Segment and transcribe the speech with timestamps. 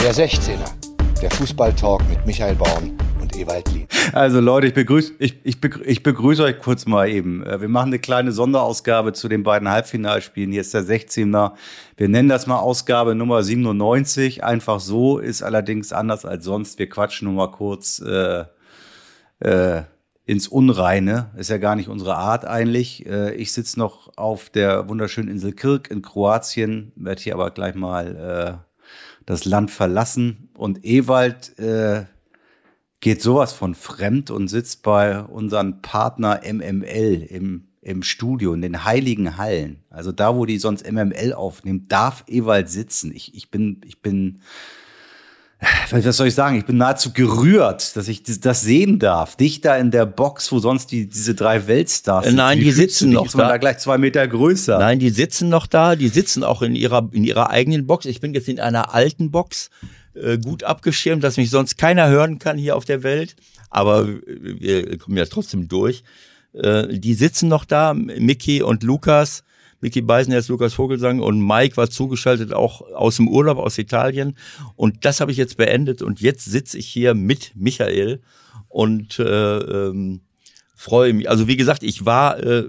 [0.00, 3.88] Der 16er, der Fußballtalk mit Michael Baum und Ewald Lien.
[4.12, 7.44] Also Leute, ich begrüße ich, ich, begrü ich begrüße euch kurz mal eben.
[7.44, 10.52] Äh, wir machen eine kleine Sonderausgabe zu den beiden Halbfinalspielen.
[10.52, 11.52] Hier ist der 16er.
[11.96, 14.44] Wir nennen das mal Ausgabe Nummer 97.
[14.44, 16.78] Einfach so, ist allerdings anders als sonst.
[16.78, 18.44] Wir quatschen nur mal kurz äh,
[19.40, 19.82] äh,
[20.26, 21.32] ins Unreine.
[21.36, 23.04] Ist ja gar nicht unsere Art eigentlich.
[23.04, 27.74] Äh, ich sitze noch auf der wunderschönen Insel Kirk in Kroatien, werde hier aber gleich
[27.74, 28.67] mal äh,
[29.28, 30.48] das Land verlassen.
[30.54, 32.06] Und Ewald äh,
[33.00, 38.86] geht sowas von fremd und sitzt bei unserem Partner MML im, im Studio, in den
[38.86, 39.84] heiligen Hallen.
[39.90, 43.14] Also da, wo die sonst MML aufnehmen, darf Ewald sitzen.
[43.14, 44.40] Ich, ich bin, ich bin,
[45.90, 46.56] was soll ich sagen?
[46.56, 49.36] Ich bin nahezu gerührt, dass ich das sehen darf.
[49.36, 52.36] Dich da in der Box, wo sonst die, diese drei Weltstars sind.
[52.36, 53.48] Nein, die sitzen noch da.
[53.48, 53.56] da.
[53.56, 54.78] gleich zwei Meter größer.
[54.78, 55.96] Nein, die sitzen noch da.
[55.96, 58.06] Die sitzen auch in ihrer, in ihrer eigenen Box.
[58.06, 59.70] Ich bin jetzt in einer alten Box,
[60.14, 63.34] äh, gut abgeschirmt, dass mich sonst keiner hören kann hier auf der Welt.
[63.70, 66.04] Aber wir kommen ja trotzdem durch.
[66.52, 69.42] Äh, die sitzen noch da, Mickey und Lukas
[69.80, 74.36] Mickey Beisenherz, Lukas Vogelsang und Mike war zugeschaltet auch aus dem Urlaub aus Italien.
[74.76, 78.20] Und das habe ich jetzt beendet und jetzt sitze ich hier mit Michael
[78.68, 80.20] und äh, ähm,
[80.74, 81.30] freue mich.
[81.30, 82.64] Also wie gesagt, ich war, äh,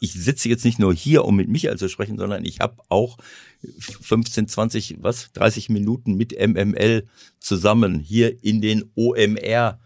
[0.00, 3.16] ich sitze jetzt nicht nur hier, um mit Michael zu sprechen, sondern ich habe auch
[3.78, 7.06] 15, 20, was, 30 Minuten mit MML
[7.38, 9.78] zusammen hier in den OMR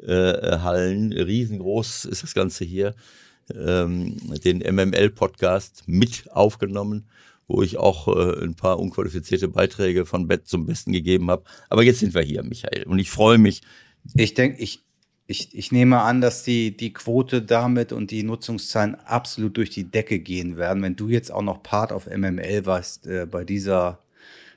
[0.00, 1.12] äh, Hallen.
[1.12, 2.94] Riesengroß ist das Ganze hier
[3.52, 7.08] ähm, den MML-Podcast mit aufgenommen,
[7.46, 11.44] wo ich auch äh, ein paar unqualifizierte Beiträge von Bett zum Besten gegeben habe.
[11.68, 13.62] Aber jetzt sind wir hier, Michael, und ich freue mich.
[14.14, 14.84] Ich denke, ich,
[15.26, 19.90] ich, ich nehme an, dass die, die Quote damit und die Nutzungszahlen absolut durch die
[19.90, 24.03] Decke gehen werden, wenn du jetzt auch noch Part auf MML warst äh, bei dieser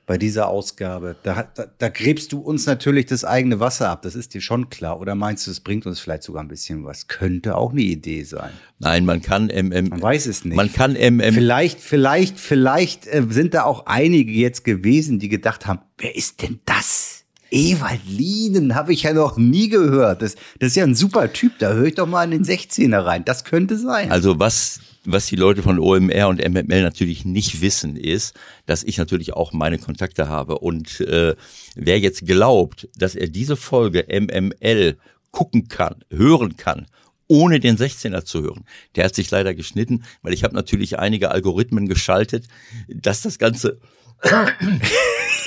[0.07, 1.17] bei dieser Ausgabe.
[1.21, 4.69] Da, da, da gräbst du uns natürlich das eigene Wasser ab, das ist dir schon
[4.69, 4.99] klar.
[4.99, 7.07] Oder meinst du, es bringt uns vielleicht sogar ein bisschen was?
[7.07, 8.51] Könnte auch eine Idee sein.
[8.79, 9.89] Nein, man kann MM.
[9.89, 10.55] Man weiß es nicht.
[10.55, 11.33] Man kann MM.
[11.33, 16.41] Vielleicht, vielleicht, vielleicht äh, sind da auch einige jetzt gewesen, die gedacht haben, wer ist
[16.41, 17.25] denn das?
[17.51, 20.21] Ewald Lienen habe ich ja noch nie gehört.
[20.21, 21.59] Das, das ist ja ein super Typ.
[21.59, 23.25] Da höre ich doch mal in den 16er rein.
[23.25, 24.11] Das könnte sein.
[24.11, 28.35] Also was was die Leute von OMR und MML natürlich nicht wissen, ist,
[28.65, 30.59] dass ich natürlich auch meine Kontakte habe.
[30.59, 31.35] Und äh,
[31.75, 34.97] wer jetzt glaubt, dass er diese Folge MML
[35.31, 36.87] gucken kann, hören kann,
[37.27, 38.65] ohne den 16er zu hören.
[38.95, 42.45] Der hat sich leider geschnitten, weil ich habe natürlich einige Algorithmen geschaltet,
[42.89, 43.79] dass das Ganze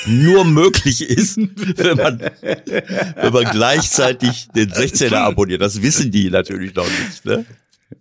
[0.06, 5.60] nur möglich ist, wenn man, wenn man gleichzeitig den 16er abonniert.
[5.60, 7.24] Das wissen die natürlich noch nicht.
[7.26, 7.44] Ne?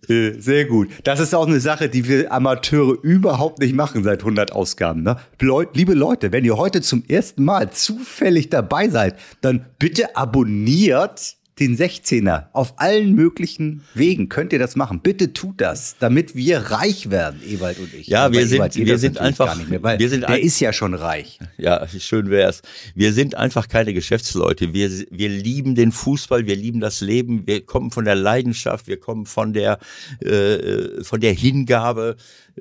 [0.08, 0.88] Äh, sehr gut.
[1.04, 5.02] Das ist auch eine Sache, die wir Amateure überhaupt nicht machen seit 100 Ausgaben.
[5.02, 5.16] Ne?
[5.74, 11.76] Liebe Leute, wenn ihr heute zum ersten Mal zufällig dabei seid, dann bitte abonniert den
[11.76, 15.00] 16er auf allen möglichen Wegen könnt ihr das machen.
[15.00, 18.06] Bitte tut das, damit wir reich werden, Ewald und ich.
[18.06, 21.38] Ja, wir sind, wir sind einfach, mehr, wir sind der ist ja schon reich.
[21.58, 22.62] Ja, schön wär's.
[22.94, 24.72] Wir sind einfach keine Geschäftsleute.
[24.72, 28.98] Wir, wir lieben den Fußball, wir lieben das Leben, wir kommen von der Leidenschaft, wir
[28.98, 29.78] kommen von der,
[30.20, 32.16] äh, von der Hingabe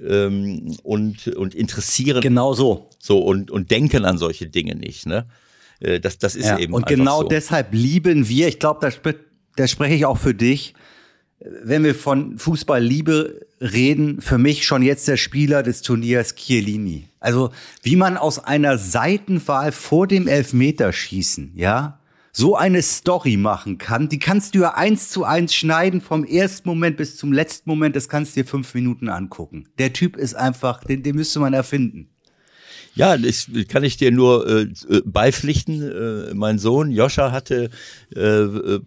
[0.06, 2.22] ähm, und, und interessieren.
[2.22, 2.90] Genau so.
[3.00, 5.26] So und, und denken an solche Dinge nicht, ne?
[5.80, 6.74] Äh, das, das ist ja, eben.
[6.74, 7.28] Und genau so.
[7.28, 9.16] deshalb lieben wir, ich glaube, da, sp
[9.56, 10.74] da spreche ich auch für dich,
[11.40, 17.08] wenn wir von Fußballliebe reden, für mich schon jetzt der Spieler des Turniers Chiellini.
[17.20, 17.52] Also
[17.82, 22.00] wie man aus einer Seitenwahl vor dem Elfmeterschießen, ja,
[22.32, 26.70] so eine Story machen kann, die kannst du ja eins zu eins schneiden vom ersten
[26.70, 29.68] Moment bis zum letzten Moment, das kannst du dir fünf Minuten angucken.
[29.78, 32.10] Der Typ ist einfach, den, den müsste man erfinden.
[32.96, 35.82] Ja, das kann ich dir nur äh, äh, beipflichten.
[35.82, 37.70] Äh, mein Sohn Joscha hatte
[38.16, 38.82] äh, äh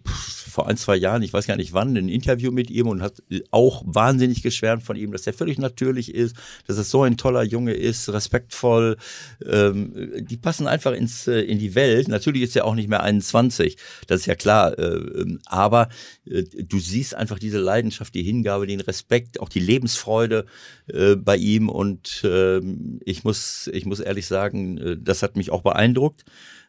[0.53, 3.23] vor ein, zwei Jahren, ich weiß gar nicht wann, ein Interview mit ihm und hat
[3.49, 6.35] auch wahnsinnig geschwärmt von ihm, dass er völlig natürlich ist,
[6.67, 8.97] dass er so ein toller Junge ist, respektvoll.
[9.43, 12.07] Ähm, die passen einfach ins, äh, in die Welt.
[12.07, 14.77] Natürlich ist er auch nicht mehr 21, das ist ja klar.
[14.77, 15.89] Äh, ähm, aber
[16.29, 20.45] äh, du siehst einfach diese Leidenschaft, die Hingabe, den Respekt, auch die Lebensfreude
[20.87, 21.67] äh, bei ihm.
[21.67, 22.61] Und äh,
[23.03, 26.25] ich muss, ich muss ehrlich sagen, äh, das hat mich auch beeindruckt.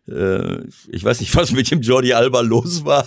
[0.08, 3.06] Äh, ich weiß nicht, was mit dem Jordi Alba los war.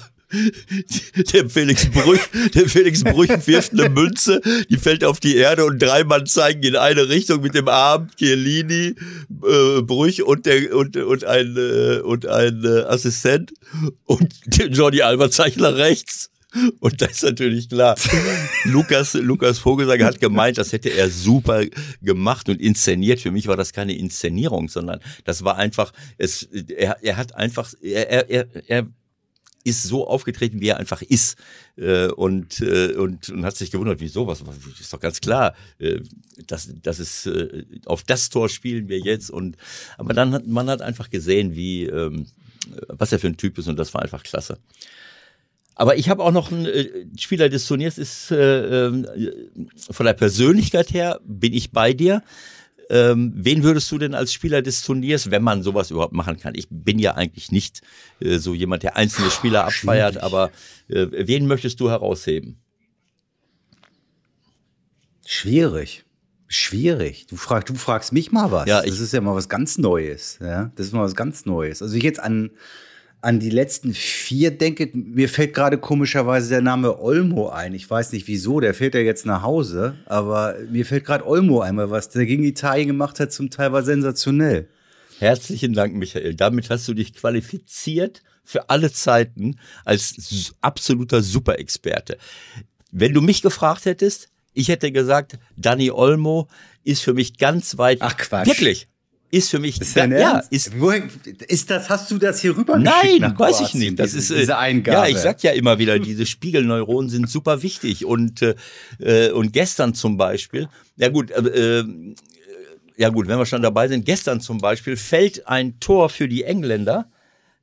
[1.34, 2.20] Der Felix Brüch,
[2.54, 6.64] der Felix Brüch wirft eine Münze, die fällt auf die Erde und drei Mann zeigen
[6.64, 8.96] in eine Richtung mit dem Arm, Chiellini,
[9.30, 13.54] äh, Brüch und der und und ein äh, und ein äh, Assistent
[14.04, 14.34] und
[14.72, 16.30] Jordi Alba zeigt nach rechts.
[16.80, 17.96] Und das ist natürlich klar.
[18.64, 21.64] Lukas, Lukas Vogelsang hat gemeint, das hätte er super
[22.02, 23.20] gemacht und inszeniert.
[23.20, 27.74] Für mich war das keine Inszenierung, sondern das war einfach, es, er, er hat einfach,
[27.82, 28.88] er, er, er
[29.68, 31.38] ist so aufgetreten, wie er einfach ist.
[31.78, 34.28] Äh, und, äh, und, und hat sich gewundert, wieso?
[34.28, 34.44] Was,
[34.80, 36.00] ist doch ganz klar, äh,
[36.48, 39.30] dass, dass es äh, auf das Tor spielen wir jetzt.
[39.30, 39.58] Und
[39.98, 42.28] aber dann hat man hat einfach gesehen, wie ähm,
[42.88, 44.58] was er für ein Typ ist und das war einfach klasse.
[45.76, 49.04] Aber ich habe auch noch einen Spieler des Turniers, ist äh, äh,
[49.92, 52.24] von der Persönlichkeit her, bin ich bei dir.
[52.90, 56.56] Ähm, wen würdest du denn als Spieler des Turniers, wenn man sowas überhaupt machen kann?
[56.56, 57.82] Ich bin ja eigentlich nicht
[58.20, 60.24] äh, so jemand, der einzelne Spieler abfeiert, Schwierig.
[60.24, 60.52] aber
[60.88, 62.58] äh, wen möchtest du herausheben?
[65.26, 66.06] Schwierig.
[66.48, 67.28] Schwierig.
[67.28, 68.68] Du, frag, du fragst mich mal was.
[68.68, 70.40] Ja, das ist ja mal was ganz Neues.
[70.40, 70.72] Ja?
[70.76, 71.82] Das ist mal was ganz Neues.
[71.82, 72.52] Also ich jetzt an
[73.22, 77.74] an die letzten vier denke, mir fällt gerade komischerweise der Name Olmo ein.
[77.74, 81.62] Ich weiß nicht wieso, der fährt ja jetzt nach Hause, aber mir fällt gerade Olmo
[81.62, 84.68] ein, weil was der gegen Italien gemacht hat, zum Teil war sensationell.
[85.20, 86.36] Herzlichen Dank, Michael.
[86.36, 92.18] Damit hast du dich qualifiziert für alle Zeiten als absoluter Superexperte.
[92.92, 96.48] Wenn du mich gefragt hättest, ich hätte gesagt, Danny Olmo
[96.84, 97.98] ist für mich ganz weit.
[98.02, 98.48] Ach Quatsch.
[98.48, 98.88] Wirklich
[99.30, 101.04] ist für mich ist ja, ja ist, Woher,
[101.48, 104.00] ist das hast du das hier rüber Nein, weiß ich nicht.
[104.00, 104.98] Das ist diese Eingabe.
[104.98, 108.42] Ja, ich sag ja immer wieder, diese Spiegelneuronen sind super wichtig und
[109.00, 111.84] äh, und gestern zum Beispiel, ja gut, äh,
[112.96, 116.44] ja gut, wenn wir schon dabei sind, gestern zum Beispiel fällt ein Tor für die
[116.44, 117.10] Engländer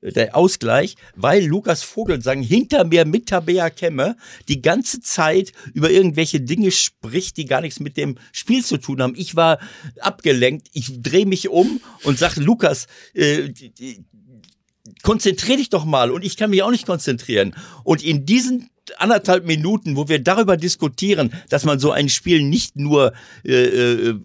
[0.04, 4.16] der Ausgleich, weil Lukas Vogelsang hinter mir mit Tabea Kemme
[4.48, 9.00] die ganze Zeit über irgendwelche Dinge spricht, die gar nichts mit dem Spiel zu tun
[9.00, 9.14] haben.
[9.16, 9.58] Ich war
[10.00, 13.52] abgelenkt, ich drehe mich um und sage, Lukas, äh,
[15.02, 17.54] konzentrier dich doch mal und ich kann mich auch nicht konzentrieren.
[17.82, 22.76] Und in diesen anderthalb Minuten, wo wir darüber diskutieren, dass man so ein Spiel nicht
[22.76, 23.12] nur
[23.44, 24.20] äh, äh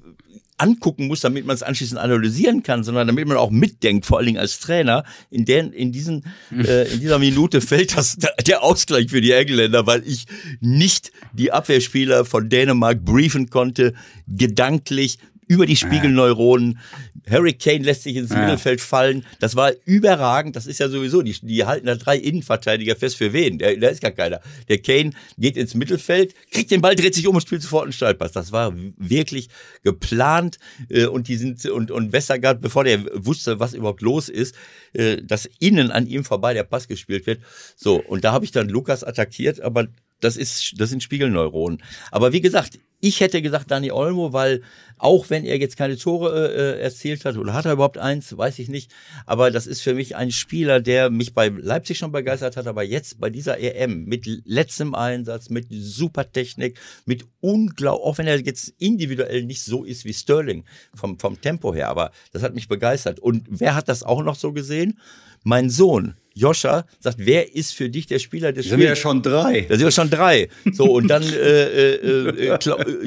[0.60, 4.28] angucken muss, damit man es anschließend analysieren kann, sondern damit man auch mitdenkt, vor allen
[4.28, 5.04] Dingen als Trainer.
[5.30, 9.88] In, der, in, diesen, äh, in dieser Minute fällt das der Ausgleich für die Engländer,
[9.88, 10.26] weil ich
[10.60, 13.94] nicht die Abwehrspieler von Dänemark briefen konnte,
[14.28, 16.80] gedanklich über die Spiegelneuronen.
[17.28, 18.40] Harry Kane lässt sich ins ja.
[18.40, 19.26] Mittelfeld fallen.
[19.40, 20.56] Das war überragend.
[20.56, 23.58] Das ist ja sowieso, die, die halten da drei Innenverteidiger fest für wen?
[23.58, 24.42] Da ist gar keiner.
[24.68, 25.10] Der Kane
[25.40, 28.32] geht ins Mittelfeld, kriegt den Ball, dreht sich um und spielt sofort einen Steilpass.
[28.32, 29.50] Das war wirklich
[29.84, 30.60] geplant.
[30.88, 34.54] Äh, und die sind, und, und Westergaard, bevor der wusste, was überhaupt los ist,
[34.94, 37.42] äh, dass innen an ihm vorbei der Pass gespielt wird.
[37.76, 38.00] So.
[38.00, 39.88] Und da habe ich dann Lukas attackiert, aber
[40.20, 41.82] das ist, das sind Spiegelneuronen.
[42.12, 44.62] Aber wie gesagt, ich hätte gesagt Dani Olmo, weil
[44.98, 48.60] auch wenn er jetzt keine Tore äh, erzielt hat oder hat er überhaupt eins, weiß
[48.60, 48.92] ich nicht.
[49.26, 52.84] Aber das ist für mich ein Spieler, der mich bei Leipzig schon begeistert hat, aber
[52.84, 58.40] jetzt bei dieser EM mit letztem Einsatz, mit super Technik, mit unglaublich, auch wenn er
[58.40, 62.68] jetzt individuell nicht so ist wie Sterling vom, vom Tempo her, aber das hat mich
[62.68, 63.20] begeistert.
[63.20, 65.00] Und wer hat das auch noch so gesehen?
[65.44, 68.72] Mein Sohn, Joscha sagt, wer ist für dich der Spieler des Spiels?
[68.72, 69.62] Sind wir ja schon drei.
[69.62, 70.50] Da sind wir schon drei.
[70.72, 72.58] So, und dann äh, äh, äh,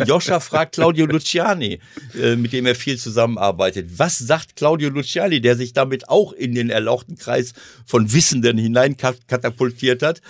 [0.07, 1.81] Joscha fragt Claudio Luciani,
[2.21, 3.91] äh, mit dem er viel zusammenarbeitet.
[3.97, 7.53] Was sagt Claudio Luciani, der sich damit auch in den erlauchten Kreis
[7.87, 10.21] von Wissenden hineinkatapultiert hat?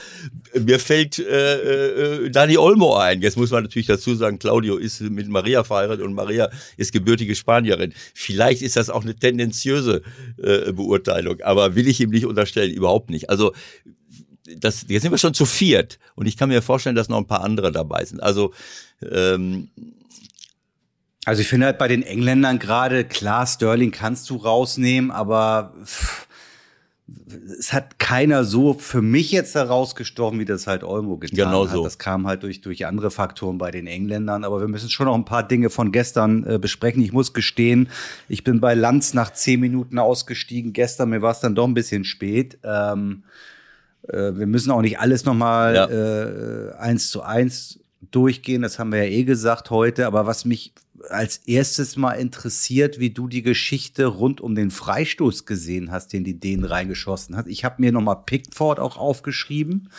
[0.59, 3.23] Mir fällt äh, äh, Dani Olmo ein.
[3.23, 7.35] Jetzt muss man natürlich dazu sagen, Claudio ist mit Maria verheiratet und Maria ist gebürtige
[7.35, 7.93] Spanierin.
[8.15, 10.03] Vielleicht ist das auch eine tendenziöse
[10.43, 13.31] äh, Beurteilung, aber will ich ihm nicht unterstellen, überhaupt nicht.
[13.31, 13.53] Also
[14.45, 17.27] das, jetzt sind wir schon zu viert und ich kann mir vorstellen, dass noch ein
[17.27, 18.23] paar andere dabei sind.
[18.23, 18.53] Also
[19.03, 19.69] ähm,
[21.25, 26.27] also ich finde halt bei den Engländern gerade, klar, Sterling kannst du rausnehmen, aber pff,
[27.59, 31.73] es hat keiner so für mich jetzt herausgestochen, wie das halt Olmo getan genau hat.
[31.73, 31.85] So.
[31.85, 34.45] Das kam halt durch, durch andere Faktoren bei den Engländern.
[34.45, 37.03] Aber wir müssen schon noch ein paar Dinge von gestern äh, besprechen.
[37.03, 37.89] Ich muss gestehen,
[38.29, 40.73] ich bin bei Lanz nach zehn Minuten ausgestiegen.
[40.73, 42.59] Gestern, mir war es dann doch ein bisschen spät.
[42.65, 43.25] Ähm,
[44.09, 45.87] äh, wir müssen auch nicht alles nochmal ja.
[45.87, 47.81] äh, eins zu eins
[48.11, 48.63] durchgehen.
[48.63, 50.07] Das haben wir ja eh gesagt heute.
[50.07, 50.73] Aber was mich
[51.11, 56.25] als erstes mal interessiert, wie du die Geschichte rund um den Freistoß gesehen hast, den
[56.25, 57.47] die Dänen reingeschossen hat.
[57.47, 59.91] Ich habe mir nochmal Pickford auch aufgeschrieben.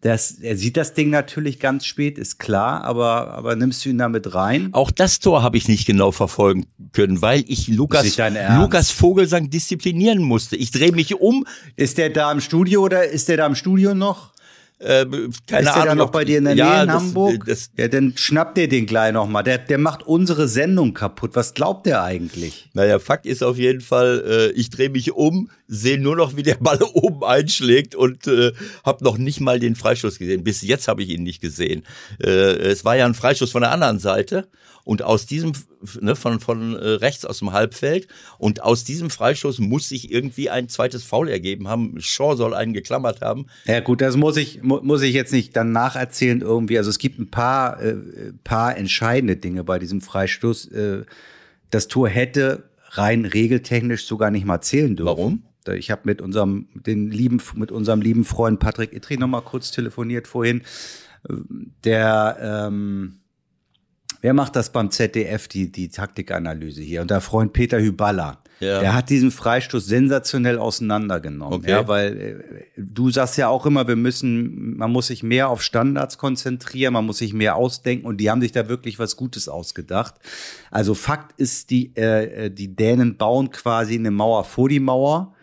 [0.00, 3.96] Das, er sieht das Ding natürlich ganz spät, ist klar, aber, aber nimmst du ihn
[3.96, 4.68] damit rein?
[4.72, 8.18] Auch das Tor habe ich nicht genau verfolgen können, weil ich Lukas,
[8.58, 10.56] Lukas Vogelsang disziplinieren musste.
[10.56, 11.46] Ich drehe mich um.
[11.76, 14.34] Ist der da im Studio oder ist der da im Studio noch?
[14.80, 15.06] Äh,
[15.46, 17.44] keine ist der da noch bei dir in der ja, Nähe in das- Hamburg?
[17.46, 19.42] Das, ja, dann schnappt ihr den gleich noch mal.
[19.42, 21.30] Der, der macht unsere Sendung kaputt.
[21.34, 22.68] Was glaubt der eigentlich?
[22.74, 26.42] Naja, Fakt ist auf jeden Fall, äh, ich drehe mich um, sehe nur noch, wie
[26.42, 28.52] der Ball oben einschlägt und äh,
[28.84, 30.44] habe noch nicht mal den Freistoß gesehen.
[30.44, 31.84] Bis jetzt habe ich ihn nicht gesehen.
[32.22, 34.48] Äh, es war ja ein Freistoß von der anderen Seite
[34.84, 35.52] und aus diesem,
[36.00, 38.06] ne, von, von äh, rechts aus dem Halbfeld
[38.38, 42.00] und aus diesem Freistoß muss sich irgendwie ein zweites Foul ergeben haben.
[42.00, 43.46] Shaw soll einen geklammert haben.
[43.64, 46.78] Ja gut, das muss ich mu muss ich jetzt nicht dann nacherzählen irgendwie.
[46.78, 47.96] Also es gibt ein paar äh,
[48.44, 50.66] paar entscheidende Dinge bei diesem Freistoß.
[50.68, 51.04] Äh,
[51.70, 55.06] das Tor hätte rein regeltechnisch sogar nicht mal zählen dürfen.
[55.06, 55.42] Warum?
[55.78, 59.70] Ich habe mit unserem den lieben mit unserem lieben Freund Patrick Itri noch mal kurz
[59.70, 60.62] telefoniert vorhin.
[61.28, 62.36] Ähm, Der
[62.68, 63.20] ähm,
[64.24, 67.02] Wer macht das beim ZDF, die, die Taktikanalyse hier?
[67.02, 68.80] Und der Freund Peter Hyballa, Ja.
[68.80, 71.58] der hat diesen Freistoß sensationell auseinandergenommen.
[71.58, 71.70] Okay.
[71.70, 75.60] Ja, weil äh, du sagst ja auch immer, wir müssen, man muss sich mehr auf
[75.62, 79.46] Standards konzentrieren, man muss sich mehr ausdenken und die haben sich da wirklich was Gutes
[79.46, 80.14] ausgedacht.
[80.70, 85.34] Also Fakt ist, die, äh, äh, die Dänen bauen quasi eine Mauer vor die Mauer.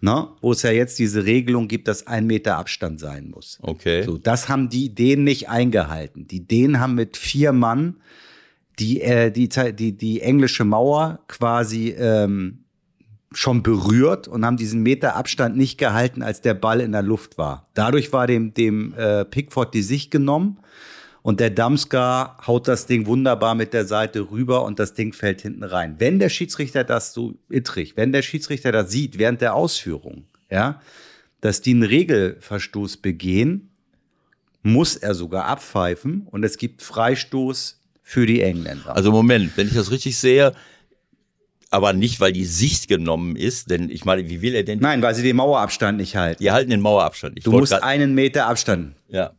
[0.00, 3.58] Ne, wo es ja jetzt diese Regelung gibt, dass ein Meter Abstand sein muss.
[3.62, 4.04] Okay.
[4.04, 6.28] So, das haben die Dänen nicht eingehalten.
[6.28, 7.96] Die Dänen haben mit vier Mann
[8.78, 12.64] die, äh, die, die, die englische Mauer quasi ähm,
[13.32, 17.36] schon berührt und haben diesen Meter Abstand nicht gehalten, als der Ball in der Luft
[17.36, 17.68] war.
[17.74, 20.58] Dadurch war dem, dem äh, Pickford die Sicht genommen
[21.22, 25.42] und der Damska haut das Ding wunderbar mit der Seite rüber und das Ding fällt
[25.42, 25.96] hinten rein.
[25.98, 30.80] Wenn der Schiedsrichter das so ittrich, wenn der Schiedsrichter das sieht während der Ausführung, ja,
[31.40, 33.70] dass die einen Regelverstoß begehen,
[34.62, 37.77] muss er sogar abpfeifen und es gibt Freistoß
[38.08, 38.96] für die Engländer.
[38.96, 40.54] Also Moment, wenn ich das richtig sehe,
[41.68, 44.78] aber nicht, weil die Sicht genommen ist, denn ich meine, wie will er denn?
[44.78, 46.42] Nein, weil sie den Mauerabstand nicht halten.
[46.42, 47.36] Die halten den Mauerabstand.
[47.36, 48.94] Ich du musst einen Meter Abstand.
[49.08, 49.32] Ja.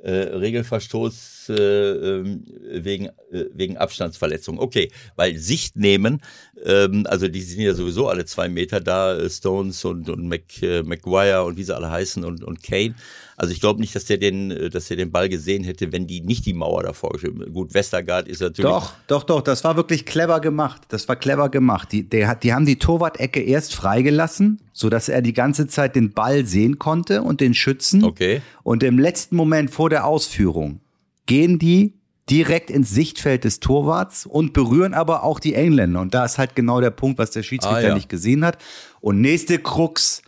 [0.00, 4.60] Äh, Regelverstoß äh, ähm, wegen, äh, wegen Abstandsverletzung.
[4.60, 6.22] Okay, weil Sicht nehmen,
[6.64, 10.62] ähm, also die sind ja sowieso alle zwei Meter da, äh, Stones und, und Mac,
[10.62, 12.94] äh, Maguire und wie sie alle heißen und, und Kane.
[13.40, 16.08] Also ich glaube nicht, dass der den, äh, dass der den Ball gesehen hätte, wenn
[16.08, 17.52] die nicht die Mauer davor geschrieben.
[17.52, 18.68] Gut, Westergaard ist natürlich.
[18.68, 20.82] Doch, doch, doch, das war wirklich clever gemacht.
[20.88, 21.92] Das war clever gemacht.
[21.92, 26.10] Die, der hat, die haben die Torwart-Ecke erst freigelassen, sodass er die ganze Zeit den
[26.12, 28.02] Ball sehen konnte und den Schützen.
[28.02, 28.42] Okay.
[28.64, 30.80] Und im letzten Moment vor der Ausführung
[31.26, 31.92] gehen die
[32.28, 36.00] direkt ins Sichtfeld des Torwarts und berühren aber auch die Engländer.
[36.00, 37.94] Und da ist halt genau der Punkt, was der Schiedsrichter Ah, ja.
[37.94, 38.58] nicht gesehen hat.
[39.00, 40.22] Und nächste Krux,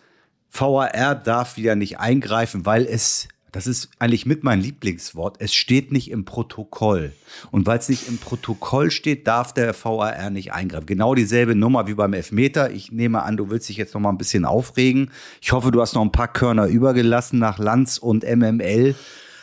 [0.50, 5.92] VAR darf wieder nicht eingreifen, weil es, das ist eigentlich mit mein Lieblingswort, es steht
[5.92, 7.12] nicht im Protokoll.
[7.50, 10.86] Und weil es nicht im Protokoll steht, darf der VAR nicht eingreifen.
[10.86, 12.70] Genau dieselbe Nummer wie beim Elfmeter.
[12.72, 15.10] Ich nehme an, du willst dich jetzt noch mal ein bisschen aufregen.
[15.40, 18.94] Ich hoffe, du hast noch ein paar Körner übergelassen nach Lanz und MML.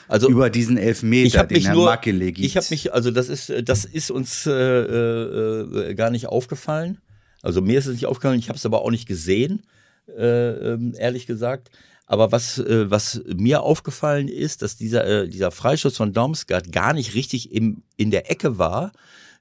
[0.07, 2.45] Also über diesen Elfmeter, ich habe den mich Herr nur, Makele gibt.
[2.45, 6.99] ich habe mich, also das ist, das ist uns äh, äh, gar nicht aufgefallen.
[7.41, 9.63] Also mir ist es nicht aufgefallen, ich habe es aber auch nicht gesehen,
[10.07, 11.71] äh, ähm, ehrlich gesagt.
[12.05, 16.93] Aber was, äh, was mir aufgefallen ist, dass dieser, äh, dieser Freischuss von Domsgaard gar
[16.93, 18.93] nicht richtig im, in der Ecke war.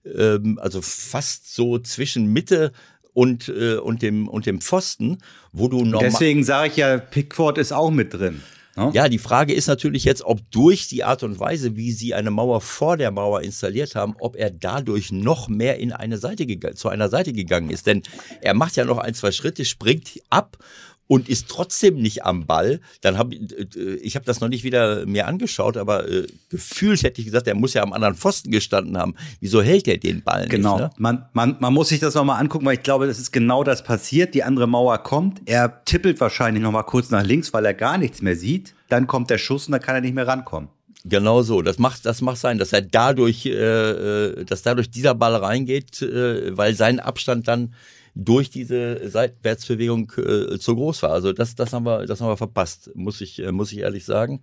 [0.04, 2.72] Ähm, also fast so zwischen Mitte
[3.12, 5.18] und, äh, und, dem, und dem Pfosten,
[5.52, 6.10] wo du normal.
[6.10, 8.42] Deswegen sage ich ja, Pickford ist auch mit drin.
[8.76, 8.90] Ne?
[8.94, 12.30] Ja, die Frage ist natürlich jetzt, ob durch die Art und Weise, wie sie eine
[12.30, 16.88] Mauer vor der Mauer installiert haben, ob er dadurch noch mehr in eine Seite zu
[16.88, 17.86] einer Seite gegangen ist.
[17.86, 18.02] Denn
[18.40, 20.58] er macht ja noch ein, zwei Schritte, springt ab
[21.08, 22.80] und ist trotzdem nicht am Ball.
[23.00, 27.26] Dann habe ich habe das noch nicht wieder mir angeschaut, aber äh, gefühlt hätte ich
[27.26, 29.14] gesagt, er muss ja am anderen Pfosten gestanden haben.
[29.40, 30.74] Wieso hält er den Ball Genau.
[30.78, 30.82] nicht?
[30.82, 30.90] Ne?
[30.98, 33.84] Man, man, man muss sich das nochmal angucken, weil ich glaube, das ist genau das
[33.84, 34.34] passiert.
[34.34, 35.40] Die andere Mauer kommt.
[35.46, 38.74] Er tippelt wahrscheinlich nochmal kurz nach links, weil er gar nichts mehr sieht.
[38.88, 40.68] Dann kommt der Schuss und dann kann er nicht mehr rankommen.
[41.08, 41.62] Genau so.
[41.62, 46.02] Das macht, das macht sein, dass er dadurch, äh, äh, dass dadurch dieser Ball reingeht,
[46.02, 47.74] äh, weil sein Abstand dann
[48.16, 51.10] durch diese Seitwärtsbewegung äh, zu groß war.
[51.10, 54.04] Also das, das haben wir, das haben wir verpasst, muss ich, äh, muss ich ehrlich
[54.04, 54.42] sagen.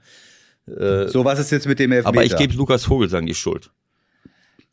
[0.65, 2.07] So, was ist jetzt mit dem Elfmeter?
[2.07, 3.69] Aber ich gebe Lukas Vogelsang die Schuld.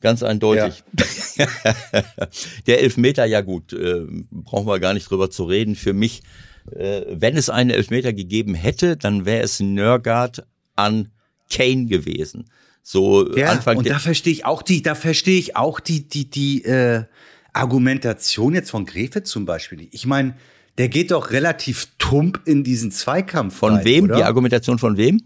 [0.00, 0.82] Ganz eindeutig.
[2.66, 5.76] Der Elfmeter, ja gut, äh, brauchen wir gar nicht drüber zu reden.
[5.76, 6.22] Für mich,
[6.72, 11.10] äh, wenn es einen Elfmeter gegeben hätte, dann wäre es Nörgard an
[11.50, 12.46] Kane gewesen.
[12.82, 16.30] So ja, Anfang und da verstehe ich auch die, da verstehe ich auch die, die,
[16.30, 17.04] die äh,
[17.52, 19.88] Argumentation jetzt von Grefe zum Beispiel.
[19.90, 20.34] Ich meine,
[20.78, 23.56] der geht doch relativ tump in diesen Zweikampf.
[23.56, 24.04] Von rein, wem?
[24.04, 24.16] Oder?
[24.16, 25.22] Die Argumentation von wem?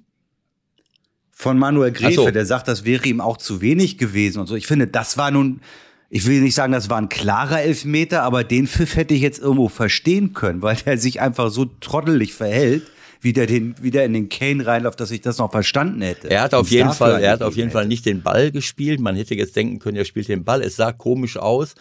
[1.31, 2.31] Von Manuel Grefe, so.
[2.31, 4.55] der sagt, das wäre ihm auch zu wenig gewesen und so.
[4.55, 5.61] Ich finde, das war nun,
[6.09, 9.41] ich will nicht sagen, das war ein klarer Elfmeter, aber den Pfiff hätte ich jetzt
[9.41, 12.85] irgendwo verstehen können, weil der sich einfach so trottelig verhält,
[13.25, 16.29] wie der den wieder in den Kane reinläuft, dass ich das noch verstanden hätte.
[16.29, 17.79] Er hat auf jeden Fall, er hat auf jeden hätte.
[17.79, 19.01] Fall nicht den Ball gespielt.
[19.01, 20.61] Man hätte jetzt denken können, er spielt den Ball.
[20.61, 21.75] Es sah komisch aus.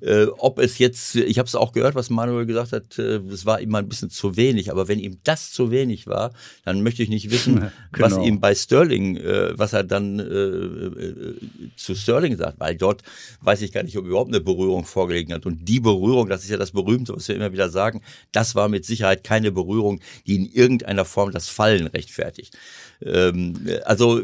[0.00, 3.46] Äh, ob es jetzt, ich habe es auch gehört, was Manuel gesagt hat, äh, es
[3.46, 4.72] war ihm mal ein bisschen zu wenig.
[4.72, 6.32] Aber wenn ihm das zu wenig war,
[6.64, 8.06] dann möchte ich nicht wissen, genau.
[8.06, 11.34] was ihm bei Sterling, äh, was er dann äh, äh,
[11.76, 13.04] zu Sterling sagt, weil dort
[13.42, 15.46] weiß ich gar nicht, ob überhaupt eine Berührung vorgelegen hat.
[15.46, 18.02] Und die Berührung, das ist ja das Berühmte, was wir immer wieder sagen,
[18.32, 22.56] das war mit Sicherheit keine Berührung, die in irgendeiner Form das Fallen rechtfertigt.
[23.02, 24.22] Ähm, also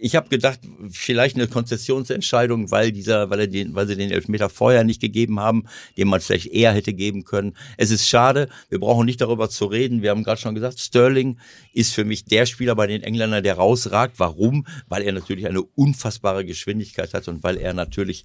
[0.00, 4.48] ich habe gedacht, vielleicht eine Konzessionsentscheidung, weil dieser, weil er den, weil sie den Elfmeter
[4.48, 5.64] vorher nicht gegeben haben,
[5.96, 7.56] den man vielleicht eher hätte geben können.
[7.76, 8.48] Es ist schade.
[8.68, 10.02] Wir brauchen nicht darüber zu reden.
[10.02, 11.38] Wir haben gerade schon gesagt, Sterling
[11.72, 14.14] ist für mich der Spieler bei den Engländern, der rausragt.
[14.18, 14.66] Warum?
[14.88, 18.24] Weil er natürlich eine unfassbare Geschwindigkeit hat und weil er natürlich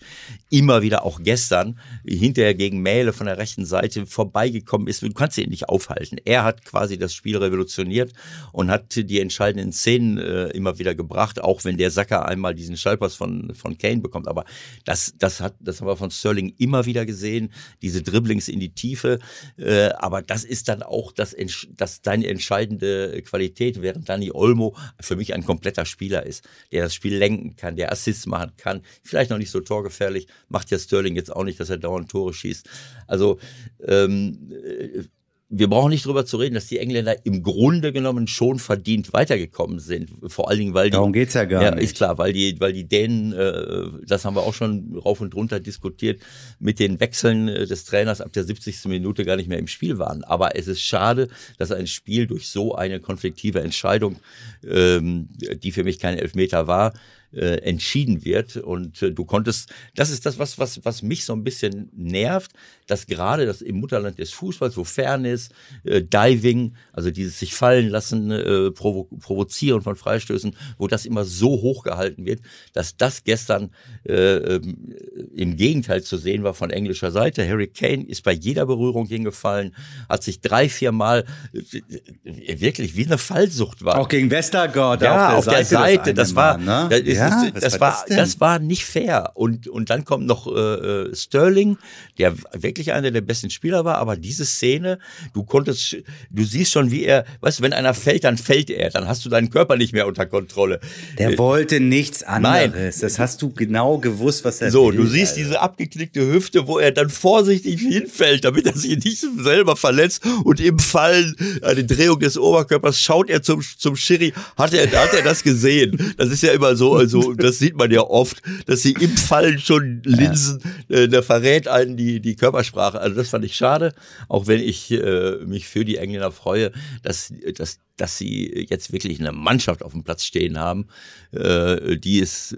[0.50, 5.02] immer wieder auch gestern hinterher gegen Mähle von der rechten Seite vorbeigekommen ist.
[5.02, 6.18] Du kannst ihn nicht aufhalten.
[6.26, 8.14] Er hat quasi das Spiel revolutioniert
[8.52, 12.78] und hat die entscheidenden Szenen äh, immer wieder gebracht, auch wenn der Sacker einmal diesen
[12.78, 14.28] Schallpass von, von Kane bekommt.
[14.28, 14.46] Aber
[14.86, 18.74] das, das hat, das haben wir von Sterling immer wieder gesehen, diese Dribblings in die
[18.74, 19.20] Tiefe.
[19.58, 21.36] Äh, aber das ist dann auch das,
[21.70, 26.94] das deine entscheidende Qualität, während Dani Olmo für mich ein kompletter Spieler ist, der das
[26.94, 28.82] Spiel lenken kann, der Assists machen kann.
[29.04, 32.34] Vielleicht noch nicht so torgefährlich, macht ja Sterling jetzt auch nicht, dass er dauernd Tore
[32.34, 32.68] schießt.
[33.08, 33.40] Also
[33.86, 35.10] ähm,
[35.52, 39.80] wir brauchen nicht drüber zu reden, dass die Engländer im Grunde genommen schon verdient weitergekommen
[39.80, 40.12] sind.
[40.28, 40.96] Vor allen Dingen, weil die.
[40.96, 41.86] Darum geht's ja gar ja, nicht.
[41.86, 45.34] Ist klar, weil die, weil die Dänen, äh, das haben wir auch schon rauf und
[45.34, 46.22] runter diskutiert,
[46.60, 48.86] mit den Wechseln äh, des Trainers ab der 70.
[48.86, 50.24] Minute gar nicht mehr im Spiel waren.
[50.24, 54.18] Aber es ist schade, dass ein Spiel durch so eine konfliktive Entscheidung,
[54.64, 55.30] ähm,
[55.64, 56.94] die für mich kein Elfmeter war,
[57.34, 58.58] äh, entschieden wird.
[58.58, 62.52] Und äh, du konntest, das ist das, was, was, was mich so ein bisschen nervt,
[62.88, 65.50] dass gerade das im Mutterland des Fußballs, wo Fairness,
[65.84, 71.26] äh, Diving, also dieses sich fallen lassen, äh, provo provozieren von Freistößen, wo das immer
[71.26, 72.42] so hoch gehalten wird,
[72.74, 73.72] dass das gestern
[74.08, 74.96] äh, ähm,
[75.36, 77.48] im Gegenteil zu sehen war von englischer Seite.
[77.48, 79.76] Harry Kane ist bei jeder Berührung hingefallen,
[80.08, 84.00] hat sich drei, vier Mal äh, wirklich wie eine Fallsucht war.
[84.00, 85.70] Auch gegen Westergaard ja, auf der auf Seite.
[85.70, 86.14] Der Seite.
[86.14, 86.88] Das, war, ne?
[86.90, 89.32] das, ist, ja, das, war, das, das, war nicht fair.
[89.36, 91.78] Und, und dann kommt noch äh, äh Sterling,
[92.18, 95.00] der wirklich wirklich einer der besten Spieler war, aber diese Szene,
[95.34, 95.98] du konntest,
[96.30, 99.26] du siehst schon, wie er, weißt du, wenn einer fällt, dann fällt er, dann hast
[99.26, 100.80] du deinen Körper nicht mehr unter Kontrolle.
[101.18, 102.72] Der äh, wollte nichts anderes.
[102.74, 102.94] Nein.
[103.02, 105.44] Das hast du genau gewusst, was er So, will, du siehst Alter.
[105.44, 110.60] diese abgeknickte Hüfte, wo er dann vorsichtig hinfällt, damit er sich nicht selber verletzt und
[110.60, 115.24] im Fallen, eine Drehung des Oberkörpers, schaut er zum, zum Schiri, hat er, hat er
[115.24, 116.14] das gesehen?
[116.18, 119.60] Das ist ja immer so, also, das sieht man ja oft, dass sie im Fallen
[119.60, 123.00] schon linsen, äh, da verrät einen die, die Körpersprache Körpersprache.
[123.00, 123.94] Also das fand ich schade,
[124.28, 126.72] auch wenn ich äh, mich für die Engländer freue,
[127.04, 130.88] dass, dass, dass sie jetzt wirklich eine Mannschaft auf dem Platz stehen haben,
[131.32, 132.58] äh, die es,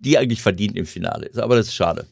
[0.00, 1.38] die eigentlich verdient im Finale ist.
[1.38, 2.06] Aber das ist schade.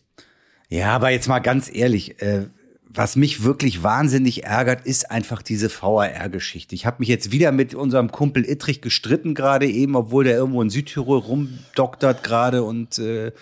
[0.68, 2.46] Ja, aber jetzt mal ganz ehrlich, äh,
[2.90, 6.74] was mich wirklich wahnsinnig ärgert, ist einfach diese VAR-Geschichte.
[6.74, 10.62] Ich habe mich jetzt wieder mit unserem Kumpel Ittrich gestritten gerade eben, obwohl der irgendwo
[10.62, 13.32] in Südtirol rumdoktert gerade und äh,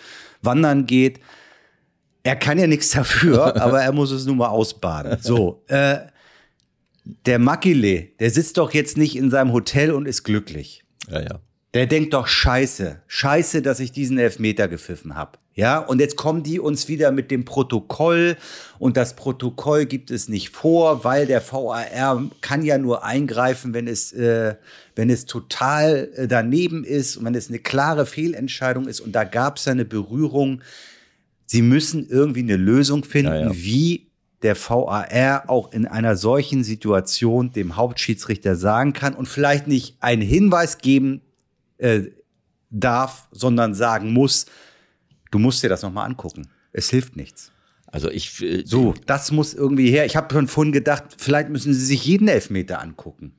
[0.41, 1.19] wandern geht.
[2.23, 5.17] Er kann ja nichts dafür, aber er muss es nun mal ausbaden.
[5.21, 5.99] So, äh,
[7.25, 10.83] der Makile, der sitzt doch jetzt nicht in seinem Hotel und ist glücklich.
[11.09, 11.39] Ja, ja.
[11.73, 15.37] Der denkt doch Scheiße, Scheiße, dass ich diesen Elfmeter gepfiffen habe.
[15.57, 18.37] Ja, und jetzt kommen die uns wieder mit dem Protokoll
[18.79, 23.87] und das Protokoll gibt es nicht vor, weil der VAR kann ja nur eingreifen, wenn
[23.87, 24.55] es, äh,
[24.95, 29.01] wenn es total äh, daneben ist und wenn es eine klare Fehlentscheidung ist.
[29.01, 30.61] Und da gab es eine Berührung
[31.47, 33.55] sie müssen irgendwie eine Lösung finden, ja, ja.
[33.55, 34.11] wie
[34.43, 40.21] der VAR auch in einer solchen Situation dem Hauptschiedsrichter sagen kann und vielleicht nicht einen
[40.21, 41.21] Hinweis geben
[41.79, 42.01] äh,
[42.69, 44.45] darf, sondern sagen muss,
[45.37, 46.47] du musst dir das nochmal angucken.
[46.73, 47.51] Es hilft nichts.
[47.85, 50.05] Also ich äh, so, das muss irgendwie her.
[50.05, 53.33] Ich habe schon vorhin gedacht, vielleicht müssen Sie sich jeden Elfmeter angucken.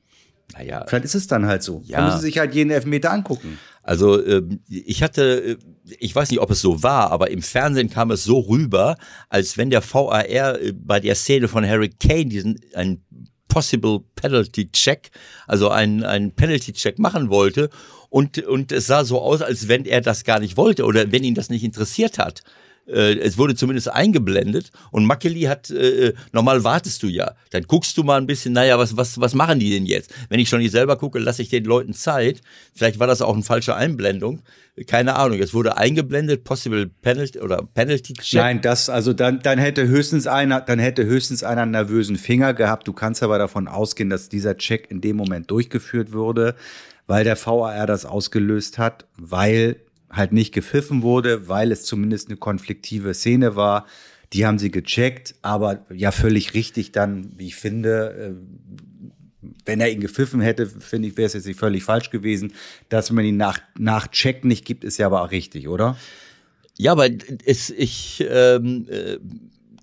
[0.53, 1.83] Naja, vielleicht ist es dann halt so.
[1.85, 1.97] Ja.
[1.97, 3.59] Dann müssen Sie sich halt jeden Elfmeter angucken.
[3.83, 5.57] Also ähm, ich hatte, äh,
[5.99, 8.97] ich weiß nicht, ob es so war, aber im Fernsehen kam es so rüber,
[9.29, 13.03] als wenn der VAR äh, bei der Szene von Harry Kane diesen ein
[13.49, 15.11] Possible Penalty Check,
[15.45, 17.69] also einen, einen Penalty Check machen wollte
[18.09, 21.25] und, und es sah so aus, als wenn er das gar nicht wollte oder wenn
[21.25, 22.43] ihn das nicht interessiert hat.
[22.91, 27.97] Äh, es wurde zumindest eingeblendet und Makeli hat, äh, normal wartest du ja, dann guckst
[27.97, 30.13] du mal ein bisschen, naja, was, was, was machen die denn jetzt?
[30.29, 32.41] Wenn ich schon nicht selber gucke, lasse ich den Leuten Zeit.
[32.73, 34.41] Vielleicht war das auch eine falsche Einblendung.
[34.87, 38.39] Keine Ahnung, es wurde eingeblendet, possible penalty oder penalty check.
[38.39, 42.53] Nein, das, also dann, dann hätte höchstens einer, dann hätte höchstens einer einen nervösen Finger
[42.53, 42.87] gehabt.
[42.87, 46.55] Du kannst aber davon ausgehen, dass dieser Check in dem Moment durchgeführt wurde,
[47.07, 49.77] weil der VAR das ausgelöst hat, weil
[50.09, 53.85] halt nicht gepfiffen wurde, weil es zumindest eine konfliktive Szene war.
[54.33, 59.91] Die haben sie gecheckt, aber ja völlig richtig dann, wie ich finde, äh, wenn er
[59.91, 62.53] ihn gepfiffen hätte, finde ich, wäre es jetzt nicht völlig falsch gewesen.
[62.89, 65.97] Dass man ihn nach, nach Check nicht gibt, ist ja aber auch richtig, oder?
[66.77, 67.09] Ja, aber
[67.45, 69.17] es, ich, ähm, äh,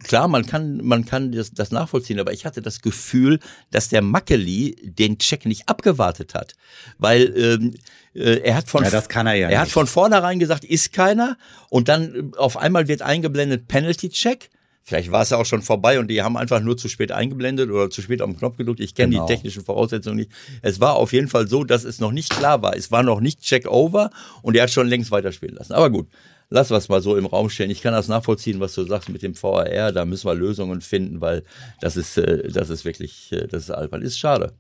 [0.07, 3.41] klar, man kann, man kann das, das nachvollziehen, aber ich hatte das Gefühl,
[3.71, 6.55] dass der Mackeli den Check nicht abgewartet hat,
[6.99, 7.75] weil ähm,
[8.15, 10.93] äh, er hat von ja, das kann er ja er hat von vornherein gesagt, ist
[10.93, 11.37] keiner
[11.69, 14.51] und dann äh, auf einmal wird eingeblendet Penalty Check.
[14.89, 17.71] Vielleicht war es ja auch schon vorbei und die haben einfach nur zu spät eingeblendet
[17.71, 18.79] oder zu spät auf den Knopf gedrückt.
[18.79, 19.27] Ich kenne Genau.
[19.27, 20.31] die technischen Voraussetzungen nicht.
[20.63, 22.77] Es war auf jeden Fall so, dass es noch nicht klar war.
[22.77, 24.11] Es war noch nicht Check over
[24.43, 25.73] und er hat schon längst weiterspielen lassen.
[25.73, 26.07] Aber gut,
[26.51, 27.71] lass was mal so im Raum stehen.
[27.71, 29.93] Ich kann das nachvollziehen, was du sagst mit dem VAR.
[29.93, 31.43] Da müssen wir Lösungen finden, weil
[31.81, 34.03] das ist, äh, das ist wirklich, äh, das ist albern.
[34.03, 34.53] Ist schade.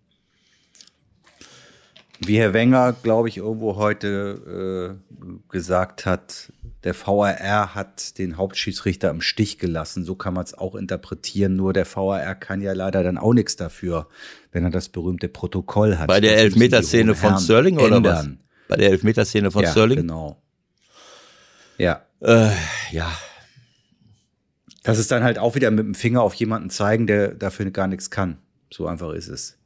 [2.18, 6.50] Wie Herr Wenger, glaube ich, irgendwo heute äh, gesagt hat,
[6.82, 10.04] der VAR hat den Hauptschiedsrichter im Stich gelassen.
[10.04, 11.56] So kann man es auch interpretieren.
[11.56, 14.08] Nur der VAR kann ja leider dann auch nichts dafür,
[14.50, 16.06] wenn er das berühmte Protokoll hat.
[16.06, 18.28] Bei der Elfmeterszene von Sterling oder was?
[18.68, 19.98] Bei der Elfmeterszene von ja, Sterling?
[19.98, 20.40] Genau.
[21.78, 22.02] Ja.
[22.20, 22.50] Äh,
[22.92, 23.12] ja,
[24.82, 27.88] Das ist dann halt auch wieder mit dem Finger auf jemanden zeigen, der dafür gar
[27.88, 28.38] nichts kann.
[28.72, 29.58] So einfach ist es.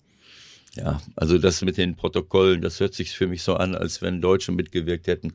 [0.75, 4.20] Ja, also das mit den Protokollen, das hört sich für mich so an, als wenn
[4.20, 5.35] Deutsche mitgewirkt hätten,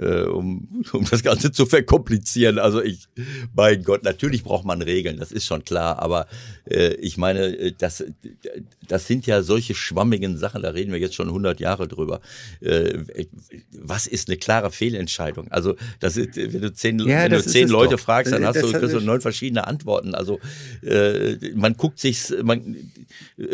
[0.00, 2.58] äh, um, um das Ganze zu verkomplizieren.
[2.58, 3.06] Also ich,
[3.54, 6.26] mein Gott, natürlich braucht man Regeln, das ist schon klar, aber
[6.68, 8.04] äh, ich meine, äh, das,
[8.88, 12.20] das sind ja solche schwammigen Sachen, da reden wir jetzt schon 100 Jahre drüber.
[12.60, 12.98] Äh,
[13.72, 15.48] was ist eine klare Fehlentscheidung?
[15.50, 18.00] Also das ist, wenn du zehn, Ja, wenn du zehn Leute doch.
[18.00, 20.14] fragst, dann Das- hast du, du neun verschiedene Antworten.
[20.14, 20.40] Also
[20.82, 22.76] äh, man guckt sich, man,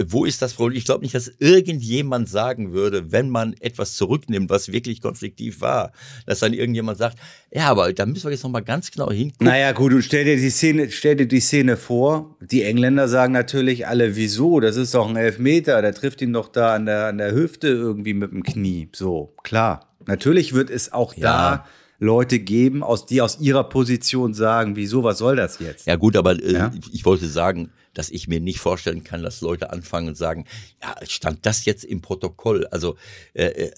[0.07, 0.79] wo ist das Problem?
[0.79, 5.93] Ich glaube nicht, dass irgendjemand sagen würde, wenn man etwas zurücknimmt, was wirklich konfliktiv war,
[6.27, 7.19] dass dann irgendjemand sagt,
[7.53, 9.47] ja, aber da müssen wir jetzt noch mal ganz genau hingucken.
[9.47, 12.37] Naja, gut, und stell dir die Szene, stell dir die Szene vor.
[12.41, 14.61] Die Engländer sagen natürlich alle, wieso?
[14.61, 17.69] Das ist doch ein Elfmeter, der trifft ihn doch da an der, an der Hüfte
[17.69, 18.89] irgendwie mit dem Knie.
[18.95, 19.95] So, klar.
[20.07, 21.23] Natürlich wird es auch Ja.
[21.61, 21.67] da
[21.99, 25.87] Leute geben, aus, die aus ihrer Position sagen, wieso, was soll das jetzt?
[25.87, 26.71] Ja gut, aber äh, Ja.
[26.93, 30.45] ich wollte sagen, dass ich mir nicht vorstellen kann, dass Leute anfangen und sagen,
[30.83, 32.67] ja, stand das jetzt im Protokoll?
[32.69, 32.97] Also
[33.35, 33.71] äh, äh,